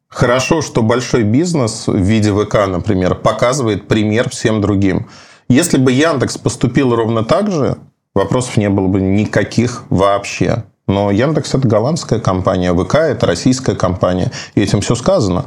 хорошо, 0.09 0.61
что 0.61 0.83
большой 0.83 1.23
бизнес 1.23 1.87
в 1.87 1.97
виде 1.97 2.33
ВК, 2.33 2.67
например, 2.67 3.15
показывает 3.15 3.89
пример 3.89 4.29
всем 4.29 4.61
другим. 4.61 5.09
Если 5.49 5.79
бы 5.79 5.93
Яндекс 5.93 6.37
поступил 6.37 6.95
ровно 6.95 7.25
так 7.25 7.51
же, 7.51 7.79
вопросов 8.15 8.57
не 8.59 8.69
было 8.69 8.89
бы 8.89 9.01
никаких 9.01 9.85
вообще. 9.89 10.65
Но 10.87 11.11
Яндекс 11.11 11.55
это 11.55 11.67
голландская 11.67 12.21
компания, 12.21 12.75
ВК 12.75 12.97
это 12.97 13.27
российская 13.27 13.75
компания. 13.75 14.33
И 14.55 14.61
этим 14.61 14.83
все 14.83 14.95
сказано. 14.95 15.47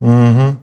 Угу. 0.00 0.56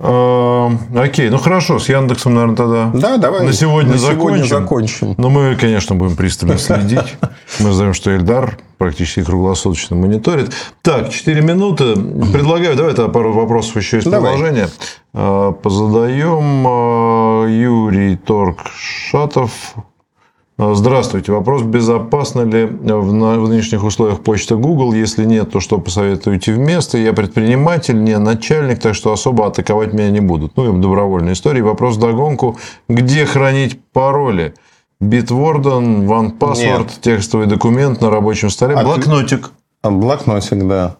Окей, 0.00 1.28
ну 1.28 1.36
хорошо, 1.36 1.78
с 1.78 1.88
Яндексом, 1.90 2.34
наверное, 2.34 2.56
тогда 2.56 2.90
да, 2.94 3.18
давай 3.18 3.44
на 3.44 3.52
сегодня, 3.52 3.92
на 3.92 3.98
закончим. 3.98 4.20
сегодня 4.20 4.44
закончим. 4.44 5.14
Но 5.18 5.28
мы, 5.28 5.56
конечно, 5.56 5.94
будем 5.94 6.16
пристально 6.16 6.56
следить. 6.58 7.16
Мы 7.58 7.72
знаем, 7.72 7.92
что 7.92 8.16
Эльдар 8.16 8.58
практически 8.78 9.22
круглосуточно 9.22 9.96
мониторит. 9.96 10.54
Так, 10.80 11.10
4 11.10 11.42
минуты. 11.42 11.94
Предлагаю, 11.94 12.76
давай 12.76 12.92
это 12.92 13.08
пару 13.08 13.32
вопросов 13.34 13.76
еще 13.76 13.98
из 13.98 14.04
приложения. 14.04 14.70
А, 15.12 15.52
позадаем. 15.52 16.64
А, 16.66 17.46
Юрий 17.46 18.16
Торг 18.16 18.60
Шатов 18.78 19.74
здравствуйте. 20.74 21.32
Вопрос, 21.32 21.62
безопасна 21.62 22.42
ли 22.42 22.66
в 22.66 23.12
нынешних 23.48 23.82
условиях 23.82 24.20
почта 24.20 24.56
Google? 24.56 24.92
Если 24.92 25.24
нет, 25.24 25.50
то 25.50 25.60
что 25.60 25.78
посоветуете 25.78 26.52
вместо? 26.52 26.98
Я 26.98 27.12
предприниматель, 27.14 28.02
не 28.02 28.18
начальник, 28.18 28.78
так 28.78 28.94
что 28.94 29.12
особо 29.12 29.46
атаковать 29.46 29.94
меня 29.94 30.10
не 30.10 30.20
будут. 30.20 30.56
Ну, 30.56 30.76
и 30.76 30.80
добровольная 30.80 31.32
история. 31.32 31.62
Вопрос 31.62 31.96
догонку. 31.96 32.58
Где 32.88 33.24
хранить 33.24 33.80
пароли? 33.92 34.54
Bitwarden, 35.02 36.04
OnePassword, 36.06 36.90
текстовый 37.00 37.46
документ 37.46 38.02
на 38.02 38.10
рабочем 38.10 38.50
столе, 38.50 38.74
От... 38.74 38.84
блокнотик. 38.84 39.52
Блокнотик, 39.82 40.68
да. 40.68 40.96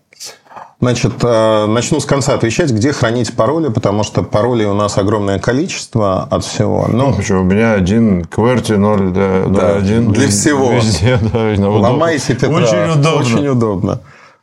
Значит, 0.80 1.12
э, 1.22 1.66
начну 1.66 2.00
с 2.00 2.06
конца 2.06 2.32
отвечать, 2.32 2.70
где 2.70 2.92
хранить 2.92 3.36
пароли, 3.36 3.68
потому 3.68 4.02
что 4.02 4.22
паролей 4.22 4.64
у 4.64 4.72
нас 4.72 4.96
огромное 4.96 5.38
количество 5.38 6.26
от 6.30 6.42
всего. 6.42 6.86
Ну, 6.88 7.12
почему? 7.12 7.42
У 7.42 7.44
меня 7.44 7.74
один 7.74 8.22
QWERTY 8.22 8.78
0, 8.78 9.12
да, 9.12 9.76
01. 9.78 10.12
Для 10.12 10.28
всего. 10.28 10.72
Везде, 10.72 11.18
да, 11.32 11.68
Ломайте 11.68 12.34
Петра. 12.34 12.48
Очень 12.48 12.98
удобно. 12.98 13.20
Очень 13.20 13.48
удобно. 13.48 14.00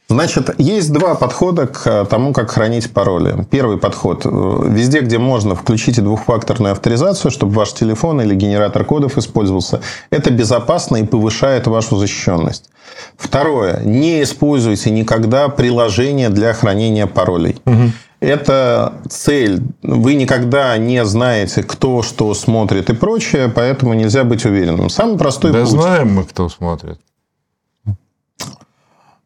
Значит, 0.09 0.55
есть 0.57 0.93
два 0.93 1.15
подхода 1.15 1.67
к 1.67 2.05
тому, 2.05 2.31
как 2.31 2.51
хранить 2.51 2.91
пароли. 2.91 3.45
Первый 3.51 3.77
подход. 3.77 4.25
Везде, 4.25 5.01
где 5.01 5.17
можно, 5.17 5.53
включите 5.53 6.01
двухфакторную 6.01 6.71
авторизацию, 6.71 7.29
чтобы 7.29 7.53
ваш 7.53 7.73
телефон 7.73 8.21
или 8.21 8.33
генератор 8.33 8.85
кодов 8.85 9.17
использовался. 9.17 9.81
Это 10.09 10.31
безопасно 10.31 10.97
и 10.97 11.03
повышает 11.03 11.67
вашу 11.67 11.97
защищенность. 11.97 12.69
Второе. 13.17 13.81
Не 13.83 14.23
используйте 14.23 14.91
никогда 14.91 15.49
приложение 15.49 16.29
для 16.29 16.53
хранения 16.53 17.05
паролей. 17.05 17.57
Угу. 17.65 17.91
Это 18.21 18.93
цель. 19.09 19.61
Вы 19.83 20.15
никогда 20.15 20.77
не 20.77 21.03
знаете, 21.05 21.63
кто 21.63 22.01
что 22.01 22.33
смотрит 22.33 22.89
и 22.89 22.93
прочее, 22.93 23.51
поэтому 23.53 23.93
нельзя 23.93 24.23
быть 24.23 24.45
уверенным. 24.45 24.89
Самый 24.89 25.17
простой 25.17 25.51
да 25.51 25.61
путь. 25.61 25.69
знаем 25.69 26.15
мы, 26.15 26.23
кто 26.23 26.47
смотрит. 26.47 26.97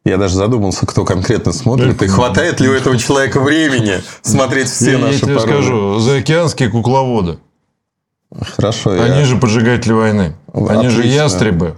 Я 0.04 0.16
даже 0.16 0.34
задумался, 0.34 0.84
кто 0.84 1.04
конкретно 1.04 1.52
смотрит, 1.52 2.02
и 2.02 2.06
хватает 2.08 2.58
ли 2.60 2.68
у 2.68 2.72
этого 2.72 2.98
человека 2.98 3.40
времени 3.40 4.02
смотреть 4.22 4.68
все 4.68 4.92
я, 4.92 4.98
наши 4.98 5.14
Я 5.14 5.20
тебе 5.20 5.34
пароли. 5.36 5.52
скажу, 5.52 5.98
заокеанские 6.00 6.70
кукловоды. 6.70 7.38
Хорошо. 8.56 8.90
Они 8.90 9.20
я... 9.20 9.24
же 9.24 9.36
поджигатели 9.36 9.92
войны. 9.92 10.34
Отлично. 10.48 10.80
Они 10.80 10.88
же 10.88 11.06
ястребы. 11.06 11.76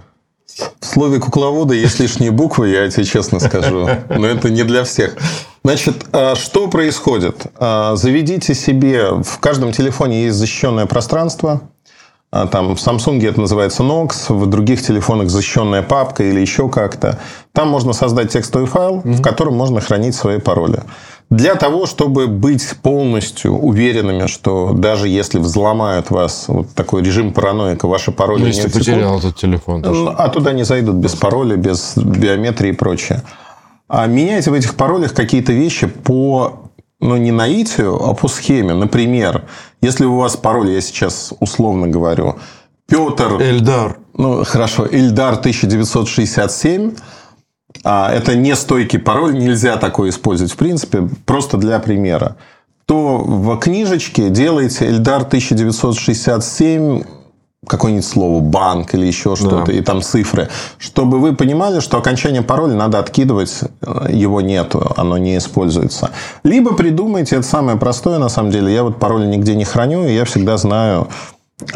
В 0.79 0.85
слове 0.85 1.19
кукловода 1.19 1.73
есть 1.73 1.99
лишние 1.99 2.31
буквы, 2.31 2.69
я 2.69 2.89
тебе 2.89 3.03
честно 3.03 3.39
скажу. 3.39 3.89
Но 4.09 4.25
это 4.25 4.49
не 4.49 4.63
для 4.63 4.85
всех. 4.85 5.17
Значит, 5.63 6.05
а 6.11 6.35
что 6.35 6.67
происходит? 6.67 7.47
А, 7.57 7.95
заведите 7.95 8.53
себе... 8.53 9.21
В 9.21 9.39
каждом 9.39 9.71
телефоне 9.71 10.25
есть 10.25 10.37
защищенное 10.37 10.85
пространство. 10.85 11.61
А, 12.35 12.47
там 12.47 12.75
в 12.75 12.79
Samsung 12.79 13.25
это 13.25 13.39
называется 13.39 13.81
Nox, 13.83 14.25
в 14.27 14.45
других 14.47 14.81
телефонах 14.81 15.29
защищенная 15.29 15.81
папка 15.81 16.23
или 16.23 16.41
еще 16.41 16.67
как-то. 16.67 17.17
Там 17.53 17.69
можно 17.69 17.93
создать 17.93 18.33
текстовый 18.33 18.67
файл, 18.67 18.99
mm-hmm. 18.99 19.13
в 19.13 19.21
котором 19.21 19.55
можно 19.55 19.79
хранить 19.79 20.15
свои 20.15 20.39
пароли. 20.39 20.81
Для 21.29 21.55
того, 21.55 21.85
чтобы 21.85 22.27
быть 22.27 22.75
полностью 22.81 23.53
уверенными, 23.53 24.27
что 24.27 24.73
даже 24.73 25.07
если 25.07 25.39
взломают 25.39 26.11
вас 26.11 26.45
вот 26.49 26.67
такой 26.75 27.03
режим 27.03 27.31
параноика, 27.31 27.87
ваши 27.87 28.11
пароли 28.11 28.39
ну, 28.39 28.45
не 28.47 28.51
если 28.51 28.67
отсекут, 28.67 28.85
потерял 28.85 29.19
этот 29.19 29.37
телефон. 29.37 29.81
То 29.81 30.13
а 30.17 30.27
туда 30.27 30.51
не 30.51 30.65
зайдут 30.65 30.95
без 30.95 31.15
пароля, 31.15 31.55
без 31.55 31.93
биометрии 31.95 32.71
и 32.71 32.73
прочее. 32.73 33.23
А 33.87 34.07
меняйте 34.07 34.51
в 34.51 34.53
этих 34.53 34.75
паролях 34.75 35.13
какие-то 35.13 35.53
вещи 35.53 35.87
по 35.87 36.64
ну, 37.05 37.17
не 37.17 37.31
наитию, 37.31 37.95
а 38.03 38.13
по 38.13 38.27
схеме. 38.27 38.73
Например, 38.73 39.43
если 39.81 40.05
у 40.05 40.17
вас 40.17 40.35
пароль, 40.37 40.71
я 40.71 40.81
сейчас 40.81 41.33
условно 41.39 41.87
говорю, 41.87 42.37
Петр... 42.87 43.41
Эльдар. 43.41 43.97
Ну, 44.13 44.43
хорошо, 44.43 44.87
Эльдар 44.89 45.33
1967, 45.33 46.95
а 47.83 48.11
это 48.11 48.35
не 48.35 48.55
стойкий 48.55 48.99
пароль, 48.99 49.37
нельзя 49.37 49.77
такой 49.77 50.09
использовать, 50.09 50.51
в 50.51 50.57
принципе, 50.57 51.09
просто 51.25 51.57
для 51.57 51.79
примера 51.79 52.37
то 52.85 53.17
в 53.17 53.57
книжечке 53.57 54.29
делаете 54.29 54.85
Эльдар 54.87 55.23
1967 55.23 57.03
какое-нибудь 57.67 58.05
слово 58.05 58.39
банк 58.41 58.93
или 58.93 59.05
еще 59.05 59.35
что-то, 59.35 59.65
да. 59.65 59.73
и 59.73 59.81
там 59.81 60.01
цифры, 60.01 60.49
чтобы 60.77 61.19
вы 61.19 61.35
понимали, 61.35 61.79
что 61.79 61.97
окончание 61.97 62.41
пароля 62.41 62.75
надо 62.75 62.99
откидывать, 62.99 63.61
его 64.09 64.41
нету, 64.41 64.93
оно 64.97 65.17
не 65.17 65.37
используется. 65.37 66.11
Либо 66.43 66.73
придумайте, 66.73 67.37
это 67.37 67.45
самое 67.45 67.77
простое 67.77 68.19
на 68.19 68.29
самом 68.29 68.51
деле, 68.51 68.73
я 68.73 68.83
вот 68.83 68.99
пароль 68.99 69.27
нигде 69.27 69.55
не 69.55 69.65
храню, 69.65 70.07
и 70.07 70.13
я 70.13 70.25
всегда 70.25 70.57
знаю 70.57 71.07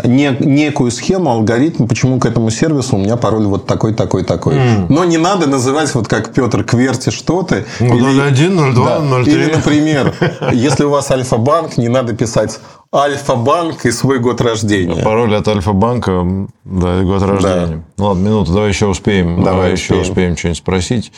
не, 0.04 0.36
некую 0.42 0.92
схему, 0.92 1.30
алгоритм, 1.30 1.88
почему 1.88 2.20
к 2.20 2.26
этому 2.26 2.50
сервису 2.50 2.98
у 2.98 3.00
меня 3.00 3.16
пароль 3.16 3.46
вот 3.46 3.66
такой, 3.66 3.94
такой, 3.94 4.26
такой. 4.26 4.56
Mm. 4.56 4.86
Но 4.90 5.06
не 5.06 5.18
надо 5.18 5.48
называть 5.48 5.94
вот 5.96 6.10
как 6.10 6.34
Петр 6.34 6.66
Кверти 6.66 7.12
что-то. 7.12 7.64
0.1, 7.80 8.32
0.2, 8.34 8.76
0.3. 8.76 9.30
Или, 9.30 9.54
например, 9.54 10.14
если 10.54 10.84
у 10.84 10.90
вас 10.90 11.10
Альфа-банк, 11.12 11.78
не 11.78 11.88
надо 11.88 12.14
писать 12.14 12.60
Альфа-банк 12.94 13.86
и 13.86 13.92
свой 13.92 14.20
год 14.20 14.42
рождения. 14.42 15.04
Пароль 15.04 15.36
от 15.36 15.48
Альфа-банка, 15.48 16.26
да, 16.66 17.02
и 17.02 17.06
год 17.06 17.22
рождения. 17.22 17.84
Да. 17.98 18.04
Ладно, 18.04 18.22
минуту, 18.22 18.54
давай 18.54 18.70
еще 18.70 18.88
успеем. 18.88 19.44
Давай, 19.44 19.44
давай 19.44 19.74
успеем. 19.74 20.02
еще 20.02 20.10
успеем 20.10 20.38
что-нибудь 20.38 20.58
спросить. 20.58 21.12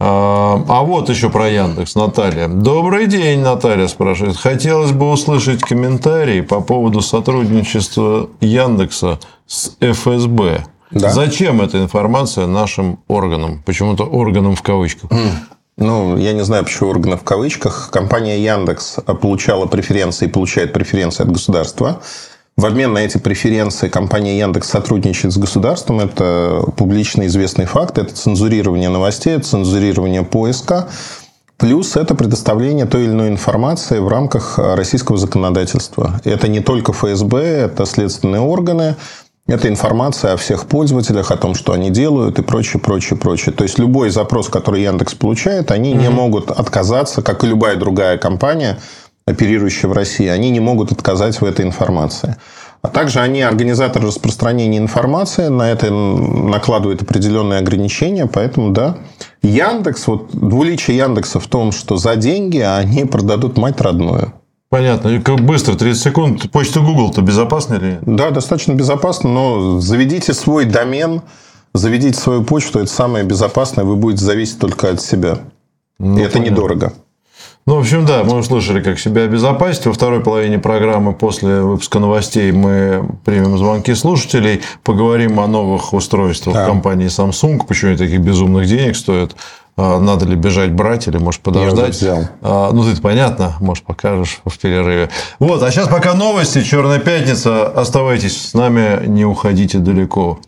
А, 0.00 0.64
а 0.68 0.82
вот 0.82 1.08
еще 1.10 1.30
про 1.30 1.48
Яндекс, 1.48 1.94
Наталья. 1.94 2.48
Добрый 2.48 3.06
день, 3.06 3.38
Наталья 3.38 3.86
спрашивает. 3.86 4.36
Хотелось 4.36 4.90
бы 4.90 5.08
услышать 5.08 5.60
комментарии 5.60 6.40
по 6.40 6.60
поводу 6.60 7.02
сотрудничества 7.02 8.28
Яндекса 8.40 9.20
с 9.46 9.76
ФСБ. 9.80 10.64
Да. 10.90 11.10
Зачем 11.10 11.62
эта 11.62 11.80
информация 11.80 12.48
нашим 12.48 12.98
органам? 13.06 13.62
Почему-то 13.64 14.04
органам 14.04 14.56
в 14.56 14.62
кавычках. 14.62 15.08
Ну, 15.76 16.16
я 16.18 16.32
не 16.32 16.44
знаю, 16.44 16.64
почему 16.64 16.90
органы 16.90 17.16
в 17.16 17.24
кавычках. 17.24 17.90
Компания 17.90 18.42
Яндекс 18.42 18.96
получала 19.20 19.66
преференции 19.66 20.26
и 20.26 20.28
получает 20.28 20.72
преференции 20.72 21.22
от 21.22 21.32
государства. 21.32 22.00
В 22.56 22.66
обмен 22.66 22.92
на 22.92 22.98
эти 22.98 23.16
преференции 23.16 23.88
компания 23.88 24.38
Яндекс 24.38 24.68
сотрудничает 24.68 25.32
с 25.32 25.38
государством. 25.38 26.00
Это 26.00 26.62
публично 26.76 27.26
известный 27.26 27.64
факт. 27.64 27.96
Это 27.96 28.14
цензурирование 28.14 28.90
новостей, 28.90 29.38
цензурирование 29.38 30.22
поиска. 30.22 30.88
Плюс 31.56 31.96
это 31.96 32.14
предоставление 32.14 32.86
той 32.86 33.04
или 33.04 33.10
иной 33.12 33.28
информации 33.28 33.98
в 33.98 34.08
рамках 34.08 34.58
российского 34.58 35.16
законодательства. 35.16 36.20
Это 36.24 36.48
не 36.48 36.60
только 36.60 36.92
ФСБ, 36.92 37.38
это 37.38 37.86
следственные 37.86 38.40
органы, 38.40 38.96
это 39.46 39.68
информация 39.68 40.34
о 40.34 40.36
всех 40.36 40.66
пользователях, 40.66 41.30
о 41.30 41.36
том, 41.36 41.54
что 41.54 41.72
они 41.72 41.90
делают 41.90 42.38
и 42.38 42.42
прочее, 42.42 42.80
прочее, 42.80 43.18
прочее. 43.18 43.52
То 43.52 43.64
есть 43.64 43.78
любой 43.78 44.10
запрос, 44.10 44.48
который 44.48 44.82
Яндекс 44.82 45.14
получает, 45.14 45.70
они 45.70 45.92
mm-hmm. 45.92 46.00
не 46.00 46.08
могут 46.10 46.50
отказаться, 46.50 47.22
как 47.22 47.42
и 47.44 47.48
любая 47.48 47.76
другая 47.76 48.18
компания, 48.18 48.78
оперирующие 49.26 49.88
в 49.88 49.92
России, 49.92 50.26
они 50.26 50.50
не 50.50 50.60
могут 50.60 50.92
отказать 50.92 51.40
в 51.40 51.44
этой 51.44 51.64
информации. 51.64 52.36
А 52.82 52.88
также 52.88 53.20
они 53.20 53.42
организаторы 53.42 54.08
распространения 54.08 54.78
информации, 54.78 55.46
на 55.46 55.70
это 55.70 55.92
накладывают 55.92 57.02
определенные 57.02 57.60
ограничения, 57.60 58.26
поэтому 58.26 58.70
да. 58.70 58.96
Яндекс, 59.42 60.08
вот 60.08 60.30
двуличие 60.32 60.96
Яндекса 60.96 61.38
в 61.38 61.46
том, 61.46 61.70
что 61.70 61.96
за 61.96 62.16
деньги 62.16 62.58
они 62.58 63.04
продадут 63.04 63.56
мать 63.56 63.80
родную. 63.80 64.32
Понятно. 64.72 65.08
И 65.08 65.18
как 65.18 65.42
быстро, 65.42 65.74
30 65.74 66.02
секунд. 66.02 66.50
Почта 66.50 66.80
Google-то 66.80 67.20
безопасно 67.20 67.74
или 67.74 67.98
Да, 68.06 68.30
достаточно 68.30 68.72
безопасно, 68.72 69.28
но 69.28 69.80
заведите 69.80 70.32
свой 70.32 70.64
домен, 70.64 71.20
заведите 71.74 72.18
свою 72.18 72.42
почту, 72.42 72.78
это 72.78 72.88
самое 72.90 73.22
безопасное, 73.22 73.84
вы 73.84 73.96
будете 73.96 74.24
зависеть 74.24 74.58
только 74.58 74.88
от 74.88 75.02
себя. 75.02 75.40
Ну, 75.98 76.16
и 76.16 76.22
это 76.22 76.38
понятно. 76.38 76.50
недорого. 76.50 76.92
Ну, 77.66 77.76
в 77.76 77.80
общем, 77.80 78.06
да, 78.06 78.24
мы 78.24 78.38
услышали, 78.38 78.82
как 78.82 78.98
себя 78.98 79.24
обезопасить. 79.24 79.84
Во 79.84 79.92
второй 79.92 80.20
половине 80.20 80.58
программы 80.58 81.12
после 81.12 81.60
выпуска 81.60 81.98
новостей 81.98 82.50
мы 82.50 83.06
примем 83.26 83.58
звонки 83.58 83.94
слушателей, 83.94 84.62
поговорим 84.84 85.38
о 85.38 85.48
новых 85.48 85.92
устройствах 85.92 86.54
да. 86.54 86.66
компании 86.66 87.08
Samsung, 87.08 87.60
почему 87.68 87.90
они 87.90 87.98
таких 87.98 88.20
безумных 88.20 88.66
денег 88.66 88.96
стоят, 88.96 89.36
надо 89.76 90.26
ли 90.26 90.36
бежать 90.36 90.72
брать 90.72 91.08
или, 91.08 91.16
может, 91.16 91.40
подождать. 91.40 92.00
Я 92.02 92.14
взял. 92.14 92.28
А, 92.42 92.72
ну, 92.72 92.84
ты 92.84 93.00
понятно, 93.00 93.54
может, 93.60 93.84
покажешь 93.84 94.40
в 94.44 94.58
перерыве. 94.58 95.08
Вот, 95.38 95.62
а 95.62 95.70
сейчас 95.70 95.88
пока 95.88 96.14
новости, 96.14 96.62
Черная 96.62 96.98
пятница. 96.98 97.66
Оставайтесь 97.68 98.50
с 98.50 98.54
нами, 98.54 99.06
не 99.06 99.24
уходите 99.24 99.78
далеко. 99.78 100.38